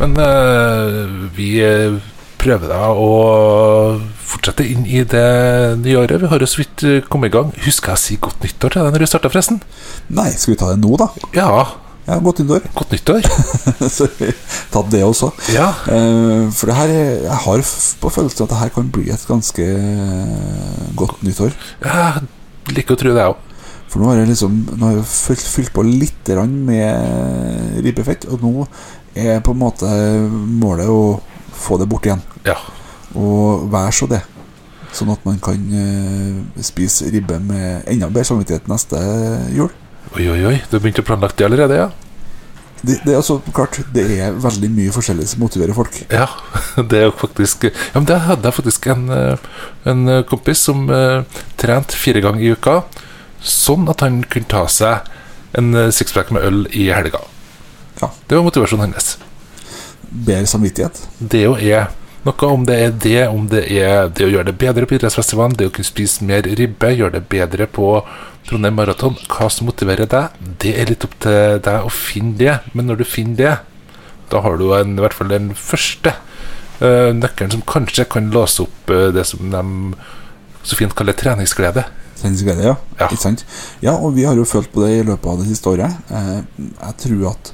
Men 0.00 0.16
uh, 0.18 1.28
vi 1.36 1.50
eh, 1.62 1.94
prøver 2.40 2.70
da 2.72 2.88
å 2.96 3.08
fortsette 4.32 4.64
inn 4.66 4.86
i 4.88 5.02
det 5.06 5.26
nye 5.82 5.98
året. 6.00 6.18
Vi 6.22 6.30
har 6.32 6.42
jo 6.42 6.48
så 6.50 6.62
vidt 6.62 6.82
eh, 6.88 7.00
kommet 7.12 7.30
i 7.30 7.34
gang. 7.36 7.52
Husker 7.66 7.92
jeg 7.92 8.00
å 8.00 8.02
si 8.02 8.16
godt 8.24 8.42
nyttår 8.42 8.74
til 8.74 8.82
deg 8.88 8.96
når 8.96 9.04
du 9.04 9.10
starta, 9.10 9.30
forresten? 9.30 9.60
Nei, 10.16 10.30
skal 10.34 10.54
vi 10.54 10.58
ta 10.62 10.72
det 10.72 10.80
nå, 10.82 10.96
da? 11.02 11.10
Ja, 11.38 11.52
Ja, 12.02 12.16
Godt 12.18 12.40
nyttår. 12.42 12.64
godt 12.74 12.90
nyttår. 12.96 13.22
Så 13.94 14.08
vi 14.18 14.32
tatt 14.74 14.88
det 14.90 15.04
også. 15.06 15.28
Ja. 15.54 15.68
Uh, 15.86 16.48
for 16.50 16.66
det 16.66 16.74
her 16.80 16.90
er- 16.90 17.20
Jeg 17.28 17.38
har 17.44 17.62
på 18.02 18.10
følelsen 18.10 18.42
at 18.42 18.50
det 18.50 18.58
her 18.58 18.72
kan 18.74 18.88
bli 18.90 19.04
et 19.14 19.22
ganske 19.28 19.66
godt 20.98 21.22
nyttår. 21.22 21.54
Jeg 21.84 22.74
liker 22.74 22.96
å 22.96 22.98
tro 23.04 23.12
det, 23.14 23.22
jeg 23.22 23.36
òg. 23.36 23.48
For 23.92 24.00
nå 24.00 24.08
har 24.08 24.22
jeg 24.22 24.30
liksom 24.32 24.54
Nå 24.72 24.86
har 24.86 24.94
jeg 24.96 25.08
fylt, 25.10 25.46
fylt 25.56 25.72
på 25.76 25.84
litt 25.84 26.32
med 26.48 27.80
ribbefett, 27.84 28.24
og 28.32 28.40
nå 28.40 28.66
er 29.14 29.42
på 29.44 29.52
en 29.52 29.60
måte 29.60 29.88
målet 30.32 30.88
å 30.88 31.20
få 31.52 31.76
det 31.76 31.88
bort 31.90 32.06
igjen. 32.08 32.22
Ja. 32.48 32.56
Og 33.12 33.68
være 33.72 33.92
så 33.92 34.08
det. 34.08 34.22
Sånn 34.92 35.12
at 35.12 35.24
man 35.24 35.38
kan 35.40 35.60
eh, 35.76 36.62
spise 36.64 37.10
ribbe 37.12 37.38
med 37.40 37.84
enda 37.88 38.08
bedre 38.08 38.28
samvittighet 38.28 38.68
neste 38.72 39.00
jul. 39.52 39.68
Oi, 40.16 40.24
oi, 40.28 40.40
oi. 40.48 40.56
Du 40.68 40.76
har 40.76 40.82
begynt 40.84 41.00
å 41.00 41.04
planlegge 41.06 41.38
det 41.38 41.48
allerede, 41.48 41.78
ja? 41.84 41.90
Det, 42.82 42.96
det 43.04 43.12
er 43.12 43.20
altså 43.20 43.36
klart 43.54 43.76
Det 43.94 44.02
er 44.18 44.32
veldig 44.42 44.68
mye 44.74 44.92
forskjellig 44.92 45.28
som 45.30 45.44
motiverer 45.44 45.76
folk. 45.76 46.00
Ja, 46.10 46.26
det 46.90 46.98
er 46.98 47.06
jo 47.06 47.14
faktisk 47.20 47.68
Ja, 47.68 47.94
men 47.94 48.08
det 48.10 48.18
hadde 48.26 48.48
jeg 48.48 48.58
faktisk 48.58 48.88
en, 48.92 49.06
eh, 49.14 49.48
en 49.88 50.02
eh, 50.10 50.24
kompis 50.28 50.64
som 50.66 50.84
uh, 50.90 51.22
trente 51.60 51.96
fire 51.96 52.24
ganger 52.24 52.42
i 52.42 52.52
uka, 52.56 52.80
sånn 53.42 53.88
at 53.90 54.04
han 54.04 54.22
kunne 54.30 54.50
ta 54.50 54.66
seg 54.70 55.08
en 55.58 55.74
eh, 55.74 55.90
sixpack 55.94 56.32
med 56.34 56.46
øl 56.46 56.64
i 56.70 56.88
helga. 56.94 57.22
Ja. 58.00 58.10
Det 58.26 58.38
var 58.38 58.46
motivasjonen 58.46 58.92
hans. 58.92 59.16
Bedre 60.10 60.46
samvittighet. 60.46 61.02
Det 61.18 61.44
jo 61.44 61.56
er 61.56 61.90
noe 62.22 62.48
om 62.54 62.66
det 62.66 62.76
er 62.78 62.92
det, 63.02 63.22
om 63.28 63.48
det 63.50 63.64
er 63.74 64.10
det 64.14 64.26
å 64.28 64.30
gjøre 64.30 64.52
det 64.52 64.58
bedre 64.60 64.86
på 64.86 64.94
idrettsfestivalen, 64.94 65.56
det 65.58 65.66
å 65.70 65.74
kunne 65.74 65.88
spise 65.88 66.26
mer 66.26 66.46
ribbe, 66.46 66.92
gjøre 66.94 67.16
det 67.16 67.24
bedre 67.32 67.66
på 67.66 67.96
Trondheim 68.46 68.76
Maraton. 68.78 69.16
Hva 69.26 69.48
som 69.50 69.66
motiverer 69.66 70.06
deg, 70.10 70.36
det 70.62 70.76
er 70.78 70.92
litt 70.92 71.06
opp 71.06 71.16
til 71.22 71.58
deg 71.66 71.86
å 71.86 71.90
finne 71.92 72.38
det. 72.38 72.58
Men 72.76 72.90
når 72.90 73.02
du 73.02 73.08
finner 73.08 73.40
det, 73.40 73.54
da 74.30 74.42
har 74.44 74.58
du 74.58 74.68
en, 74.76 74.94
i 74.96 75.02
hvert 75.02 75.16
fall 75.18 75.32
den 75.32 75.50
første 75.58 76.14
eh, 76.14 77.10
nøkkelen 77.16 77.56
som 77.56 77.66
kanskje 77.68 78.06
kan 78.10 78.30
låse 78.34 78.64
opp 78.64 78.92
eh, 78.94 79.10
det 79.14 79.26
som 79.28 79.50
de 79.52 79.64
så 80.62 80.78
fint 80.78 80.94
kaller 80.94 81.18
treningsglede. 81.18 81.84
Treningsglede, 82.22 82.68
ja. 82.70 82.76
Ja. 83.00 83.08
Ikke 83.08 83.20
sant? 83.20 83.46
Ja, 83.84 83.96
og 83.98 84.14
vi 84.16 84.26
har 84.28 84.38
jo 84.38 84.48
følt 84.48 84.70
på 84.72 84.84
det 84.86 84.92
i 85.00 85.06
løpet 85.08 85.32
av 85.32 85.42
det 85.42 85.50
siste 85.50 85.72
året. 85.72 85.98
Eh, 86.10 86.68
jeg 86.70 87.00
tror 87.06 87.32
at 87.34 87.52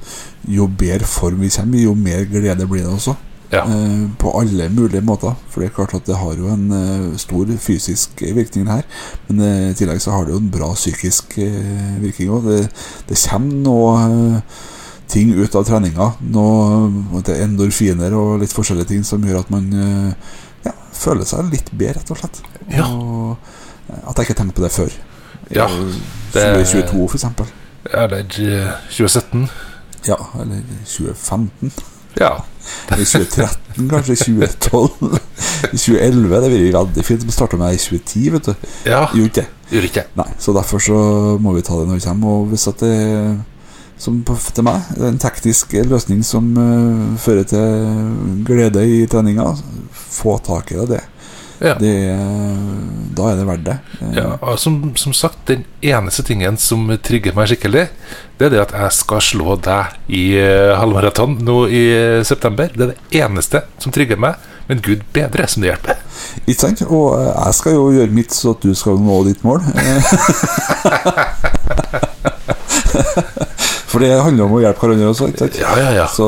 jo 0.48 0.68
bedre 0.68 1.08
form 1.08 1.40
vi 1.42 1.50
kommer 1.52 1.82
jo 1.82 1.96
mer 1.98 2.28
glede 2.28 2.68
blir 2.68 2.84
det 2.84 2.92
også. 2.92 3.16
Ja. 3.50 3.62
Eh, 3.64 4.08
på 4.18 4.40
alle 4.40 4.68
mulige 4.68 5.00
måter. 5.00 5.34
For 5.48 5.60
det 5.60 5.70
er 5.70 5.74
klart 5.74 5.94
at 5.94 6.06
det 6.06 6.16
har 6.16 6.34
jo 6.36 6.50
en 6.52 6.72
eh, 6.72 7.18
stor 7.18 7.46
fysisk 7.58 8.20
virkning 8.20 8.68
her. 8.68 8.82
Men 9.28 9.40
eh, 9.40 9.70
i 9.70 9.76
tillegg 9.78 10.02
så 10.04 10.12
har 10.12 10.26
det 10.26 10.34
jo 10.34 10.42
en 10.42 10.50
bra 10.52 10.72
psykisk 10.74 11.38
virkning 12.02 12.32
òg. 12.34 12.48
Det, 12.48 12.66
det 13.08 13.20
kommer 13.24 13.62
noe 13.64 14.42
ting 15.08 15.32
ut 15.32 15.54
av 15.56 15.64
treninga. 15.64 16.10
Noe 16.34 17.22
er 17.24 17.46
endorfiner 17.46 18.16
og 18.16 18.42
litt 18.42 18.52
forskjellige 18.52 18.92
ting 18.92 19.06
som 19.08 19.24
gjør 19.24 19.40
at 19.40 19.52
man 19.52 19.70
ja, 20.66 20.74
føler 20.92 21.24
seg 21.24 21.48
litt 21.48 21.72
bedre, 21.72 22.02
rett 22.02 22.12
og 22.12 22.20
slett. 22.20 22.42
Ja. 22.68 22.90
Og 22.92 23.38
at 23.88 24.16
jeg 24.18 24.28
ikke 24.28 24.34
tenkte 24.38 24.56
på 24.56 24.64
det 24.64 24.72
før. 24.72 24.88
Ja, 25.54 25.66
I 25.66 25.92
det- 26.34 26.66
2022, 26.66 27.08
for 27.08 27.16
eksempel. 27.16 27.46
Eller 27.94 28.18
eh, 28.18 28.72
2017. 28.90 29.48
Ja, 30.08 30.16
eller 30.40 30.60
2015. 30.84 31.72
Ja. 32.20 32.30
I 32.90 33.04
2013, 33.04 33.88
kanskje. 33.88 34.16
2012. 34.16 35.20
I 35.72 35.76
2011. 35.76 36.40
Det 36.42 36.50
blir 36.50 36.72
veldig 36.78 37.04
fint. 37.04 37.26
Vi 37.26 37.32
starte 37.32 37.56
med 37.56 37.74
i 37.74 37.78
2010, 37.78 38.30
vet 38.32 38.46
du. 38.46 38.54
ja. 38.86 39.06
Gjorde 39.70 39.84
ikke. 39.84 40.04
Nei, 40.16 40.28
så 40.40 40.52
derfor 40.56 40.78
så 40.80 40.96
må 41.40 41.52
vi 41.52 41.60
ta 41.62 41.76
det 41.76 41.88
når 41.88 41.98
vi 41.98 42.04
kommer. 42.06 42.28
Og 42.40 42.46
hvis 42.52 42.68
at 42.70 42.80
det 42.80 42.96
som 43.98 44.20
til 44.24 44.64
meg 44.64 44.84
det 44.94 45.02
er 45.04 45.10
en 45.12 45.18
teknisk 45.18 45.72
løsning 45.90 46.22
som 46.24 46.46
uh, 46.56 47.18
fører 47.18 47.42
til 47.50 48.44
glede 48.46 48.84
i 48.86 49.06
treninga, 49.10 49.50
få 49.92 50.38
tak 50.46 50.72
i 50.72 50.86
det. 50.86 51.02
Ja. 51.58 51.74
det 51.80 51.94
da 53.18 53.32
er 53.32 53.38
det 53.40 53.46
verdt 53.48 53.64
det. 53.66 53.76
Eh, 54.00 54.12
Ja, 54.18 54.26
og 54.40 54.58
som, 54.62 54.78
som 54.96 55.12
sagt, 55.16 55.40
den 55.50 55.64
eneste 55.82 56.22
tingen 56.26 56.58
som 56.60 56.86
trigger 57.02 57.34
meg 57.34 57.48
skikkelig, 57.50 57.88
det 58.38 58.46
er 58.46 58.50
det 58.54 58.60
at 58.62 58.74
jeg 58.76 58.92
skal 58.94 59.20
slå 59.24 59.56
deg 59.64 59.96
i 60.14 60.38
uh, 60.38 60.76
halvmaraton 60.78 61.38
nå 61.42 61.56
i 61.66 61.82
eh, 61.96 62.22
september. 62.26 62.70
Det 62.74 62.84
er 62.86 62.92
det 62.94 63.22
eneste 63.24 63.64
som 63.82 63.92
trigger 63.94 64.20
meg. 64.20 64.38
Men 64.68 64.82
gud 64.84 65.00
bedre 65.16 65.46
som 65.48 65.62
det 65.64 65.70
hjelper. 65.70 65.96
Ikke 66.44 66.60
sant? 66.60 66.82
Og 66.84 67.16
eh, 67.16 67.32
jeg 67.32 67.54
skal 67.56 67.72
jo 67.78 67.86
gjøre 67.96 68.12
mitt 68.12 68.34
så 68.36 68.52
at 68.52 68.62
du 68.62 68.74
skal 68.76 69.00
nå 69.00 69.22
ditt 69.26 69.42
mål. 69.46 69.60
For 73.88 74.04
det 74.04 74.12
handler 74.20 74.44
om 74.44 74.58
å 74.58 74.60
hjelpe 74.60 74.84
hverandre 74.84 75.08
også, 75.08 75.30
ikke 75.32 75.46
sant? 75.46 75.56
Ja, 75.62 75.72
ja, 75.80 75.90
ja. 76.02 76.06
Så, 76.12 76.26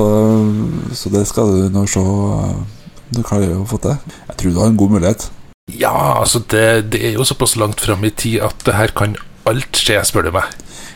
så 0.97 1.13
det 1.13 1.27
skal 1.29 1.53
du 1.53 1.69
nå 1.75 1.85
se 1.91 2.01
eh, 2.01 2.80
du 3.11 3.23
klarer 3.27 3.57
å 3.57 3.67
få 3.69 3.81
til. 3.83 3.99
Jeg 4.29 4.41
tror 4.41 4.55
du 4.55 4.63
har 4.63 4.73
en 4.73 4.81
god 4.81 4.97
mulighet. 4.97 5.29
Ja, 5.79 5.95
altså, 6.21 6.43
det, 6.51 6.93
det 6.93 7.03
er 7.09 7.15
jo 7.19 7.27
såpass 7.27 7.57
langt 7.61 7.81
fram 7.83 8.05
i 8.05 8.11
tid 8.11 8.41
at 8.47 8.67
det 8.67 8.75
her 8.75 8.95
kan 8.97 9.17
alt 9.49 9.79
skje, 9.79 10.01
spør 10.07 10.29
du 10.29 10.35
meg. 10.35 10.51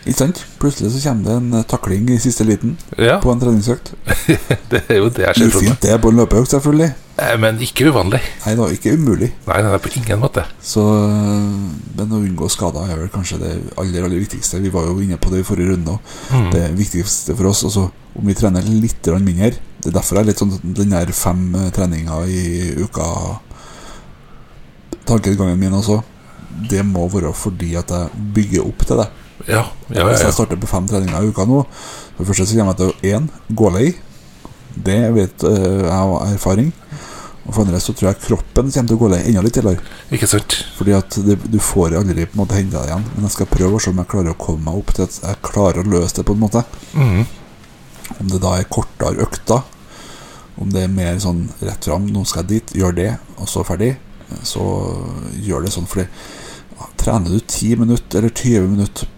Ikke 0.05 0.19
sant? 0.19 0.41
Plutselig 0.61 0.91
så 0.93 1.01
kommer 1.07 1.31
det 1.31 1.35
en 1.39 1.55
eh, 1.57 1.65
takling 1.65 2.11
i 2.13 2.19
siste 2.21 2.45
liten 2.45 2.75
Ja, 3.01 3.17
på 3.23 3.33
en 3.33 3.41
treningsøkt. 3.41 3.95
det 4.73 4.83
er 4.93 5.01
jo 5.01 5.09
det 5.09 5.25
jeg 5.25 5.39
ser 5.39 5.55
for 5.55 5.65
meg. 5.65 5.79
Det 5.81 5.97
på 6.03 6.13
en 6.13 6.21
løpeøkt, 6.21 6.51
selvfølgelig. 6.53 6.91
Eh, 7.25 7.33
Men 7.41 7.61
ikke 7.65 7.89
uvanlig. 7.89 8.21
Nei 8.45 8.55
da, 8.59 8.69
ikke 8.75 8.93
umulig. 8.99 9.31
Nei, 9.49 9.61
nei, 9.65 9.79
på 9.81 9.93
ingen 9.97 10.21
måte. 10.21 10.45
Så, 10.61 10.85
eh, 11.07 11.97
men 11.97 12.13
å 12.13 12.21
unngå 12.21 12.51
skader 12.53 12.93
er 12.93 13.01
vel 13.01 13.13
kanskje 13.15 13.41
det 13.41 13.55
aller, 13.81 14.05
aller 14.05 14.21
viktigste. 14.21 14.61
Vi 14.65 14.73
var 14.75 14.91
jo 14.91 14.99
inne 15.01 15.17
på 15.17 15.33
det 15.33 15.41
i 15.41 15.49
forrige 15.49 15.73
runde 15.73 15.97
òg. 15.97 16.17
Mm. 16.35 16.51
Det 16.53 16.67
viktigste 16.83 17.39
for 17.39 17.55
oss. 17.55 17.65
Altså, 17.71 17.89
om 18.15 18.29
vi 18.29 18.37
trener 18.37 18.69
litt 18.69 19.09
mindre 19.25 19.55
Det 19.85 19.91
er 19.91 19.99
derfor 19.99 20.17
jeg 20.17 20.25
er 20.25 20.31
litt 20.31 20.41
sånn 20.41 20.55
den 20.65 20.95
der 20.95 21.11
fem 21.13 21.43
eh, 21.61 21.69
treninger 21.77 22.31
i 22.33 22.45
uka 22.81 23.09
Tankegangen 25.05 25.59
min 25.61 25.77
også. 25.77 25.99
Det 26.71 26.81
må 26.89 27.05
være 27.13 27.35
fordi 27.37 27.75
at 27.77 27.91
jeg 27.93 28.23
bygger 28.33 28.65
opp 28.65 28.87
til 28.89 29.03
det. 29.03 29.09
Ja, 29.51 29.67
ja, 29.93 30.07
Hvis 30.09 30.23
ja. 30.23 30.31
jeg 30.31 30.37
starter 30.39 30.57
på 30.63 30.71
fem 30.71 30.87
treninger 30.89 31.21
i 31.21 31.29
uka 31.29 31.45
nå 31.45 31.65
For 31.67 32.23
det 32.23 32.29
første 32.31 32.47
så 32.47 32.57
kommer 32.57 32.73
jeg 32.79 32.95
til 32.95 33.11
én 33.13 33.27
gå 33.61 33.73
lei. 33.75 33.91
Det 34.89 35.01
vet 35.19 35.45
eh, 35.51 35.67
jeg 35.83 35.93
av 35.93 36.15
erfaring. 36.31 36.73
Og 37.45 37.53
for 37.53 37.67
andre 37.67 37.83
så 37.83 37.93
tror 37.93 38.09
jeg 38.09 38.23
kroppen 38.23 38.73
kommer 38.73 38.89
til 38.89 38.97
å 38.97 39.03
gå 39.03 39.11
lei 39.13 39.21
enda 39.27 39.45
litt 39.45 39.59
tidligere. 39.59 39.85
Ikke 40.17 40.31
sant? 40.31 40.57
Fordi 40.79 40.97
at 40.97 41.21
det, 41.27 41.37
du 41.45 41.61
får 41.61 41.99
aldri 42.01 42.25
på 42.25 42.39
en 42.39 42.41
måte 42.41 42.57
henta 42.57 42.81
deg 42.81 42.95
igjen. 42.95 43.05
Men 43.13 43.29
jeg 43.29 43.37
skal 43.37 43.53
prøve 43.53 43.77
å 43.77 43.85
se 43.85 43.93
om 43.93 44.01
jeg 44.01 44.13
klarer 44.15 44.33
å 44.33 44.41
komme 44.47 44.65
meg 44.71 44.81
opp 44.81 44.97
til 44.97 45.05
at 45.05 45.21
jeg 45.21 45.43
klarer 45.45 45.85
å 45.85 45.93
løse 45.93 46.17
det 46.23 46.25
på 46.25 46.39
en 46.39 46.45
måte. 46.47 46.65
Mm. 46.97 47.27
Om 48.17 48.33
det 48.33 48.41
da 48.41 48.57
er 48.57 48.71
kortere 48.73 49.29
økter, 49.29 49.67
om 50.61 50.71
det 50.71 50.85
er 50.85 50.93
mer 50.93 51.19
sånn 51.23 51.49
rett 51.63 51.85
fram, 51.89 52.07
nå 52.15 52.23
skal 52.29 52.45
jeg 52.45 52.51
dit, 52.55 52.77
gjør 52.81 52.95
det, 52.97 53.11
og 53.39 53.49
så 53.51 53.65
ferdig, 53.67 53.97
så 54.47 54.63
gjør 55.43 55.67
det 55.67 55.73
sånn. 55.75 55.89
Fordi 55.91 56.07
ja, 56.07 56.89
trener 57.01 57.35
du 57.35 57.41
10 57.41 57.77
minutter 57.83 58.19
eller 58.23 58.31
20 58.35 58.69
minutter 58.77 59.11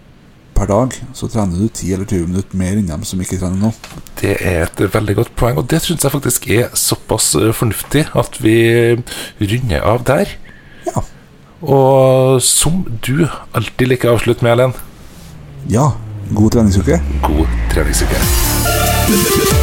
per 0.57 0.65
dag, 0.71 0.95
så 1.13 1.27
trener 1.29 1.59
du 1.61 1.67
10 1.69 1.91
eller 1.93 2.09
20 2.09 2.27
minutter 2.31 2.57
mer 2.57 2.79
enn 2.79 2.87
dem 2.89 3.03
som 3.05 3.21
ikke 3.21 3.37
trener 3.37 3.61
nå. 3.67 3.71
Det 4.17 4.33
er 4.41 4.63
et 4.65 4.81
veldig 4.95 5.15
godt 5.19 5.35
poeng, 5.37 5.59
og 5.61 5.67
det 5.69 5.83
syns 5.85 6.01
jeg 6.07 6.15
faktisk 6.15 6.49
er 6.49 6.71
såpass 6.77 7.35
eh, 7.37 7.51
fornuftig 7.53 8.07
at 8.17 8.39
vi 8.41 8.57
runder 9.43 9.85
av 9.85 10.01
der. 10.09 10.33
Ja. 10.89 11.05
Og 11.61 12.41
som 12.45 12.83
du 13.05 13.27
alltid 13.57 13.87
liker 13.93 14.09
å 14.11 14.17
avslutte 14.17 14.45
med, 14.45 14.57
Elen, 14.57 14.73
Ja, 15.69 15.91
god 16.33 16.51
treningsuke. 16.57 17.01
god 17.25 17.47
treningsuke. 17.73 19.56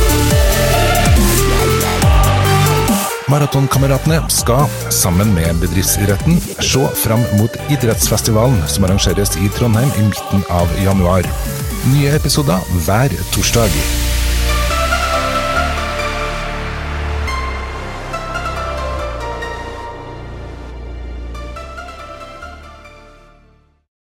Maratonkameratene 3.25 4.19
skal, 4.29 4.67
sammen 4.93 5.31
med 5.35 5.63
bedriftsidretten, 5.63 6.37
se 6.61 6.85
fram 7.01 7.25
mot 7.39 7.57
idrettsfestivalen 7.73 8.61
som 8.69 8.85
arrangeres 8.85 9.33
i 9.41 9.49
Trondheim 9.57 9.89
i 9.97 10.09
midten 10.11 10.45
av 10.53 10.69
januar. 10.85 11.29
Nye 11.95 12.17
episoder 12.21 12.61
hver 12.85 13.17
torsdag. 13.33 14.04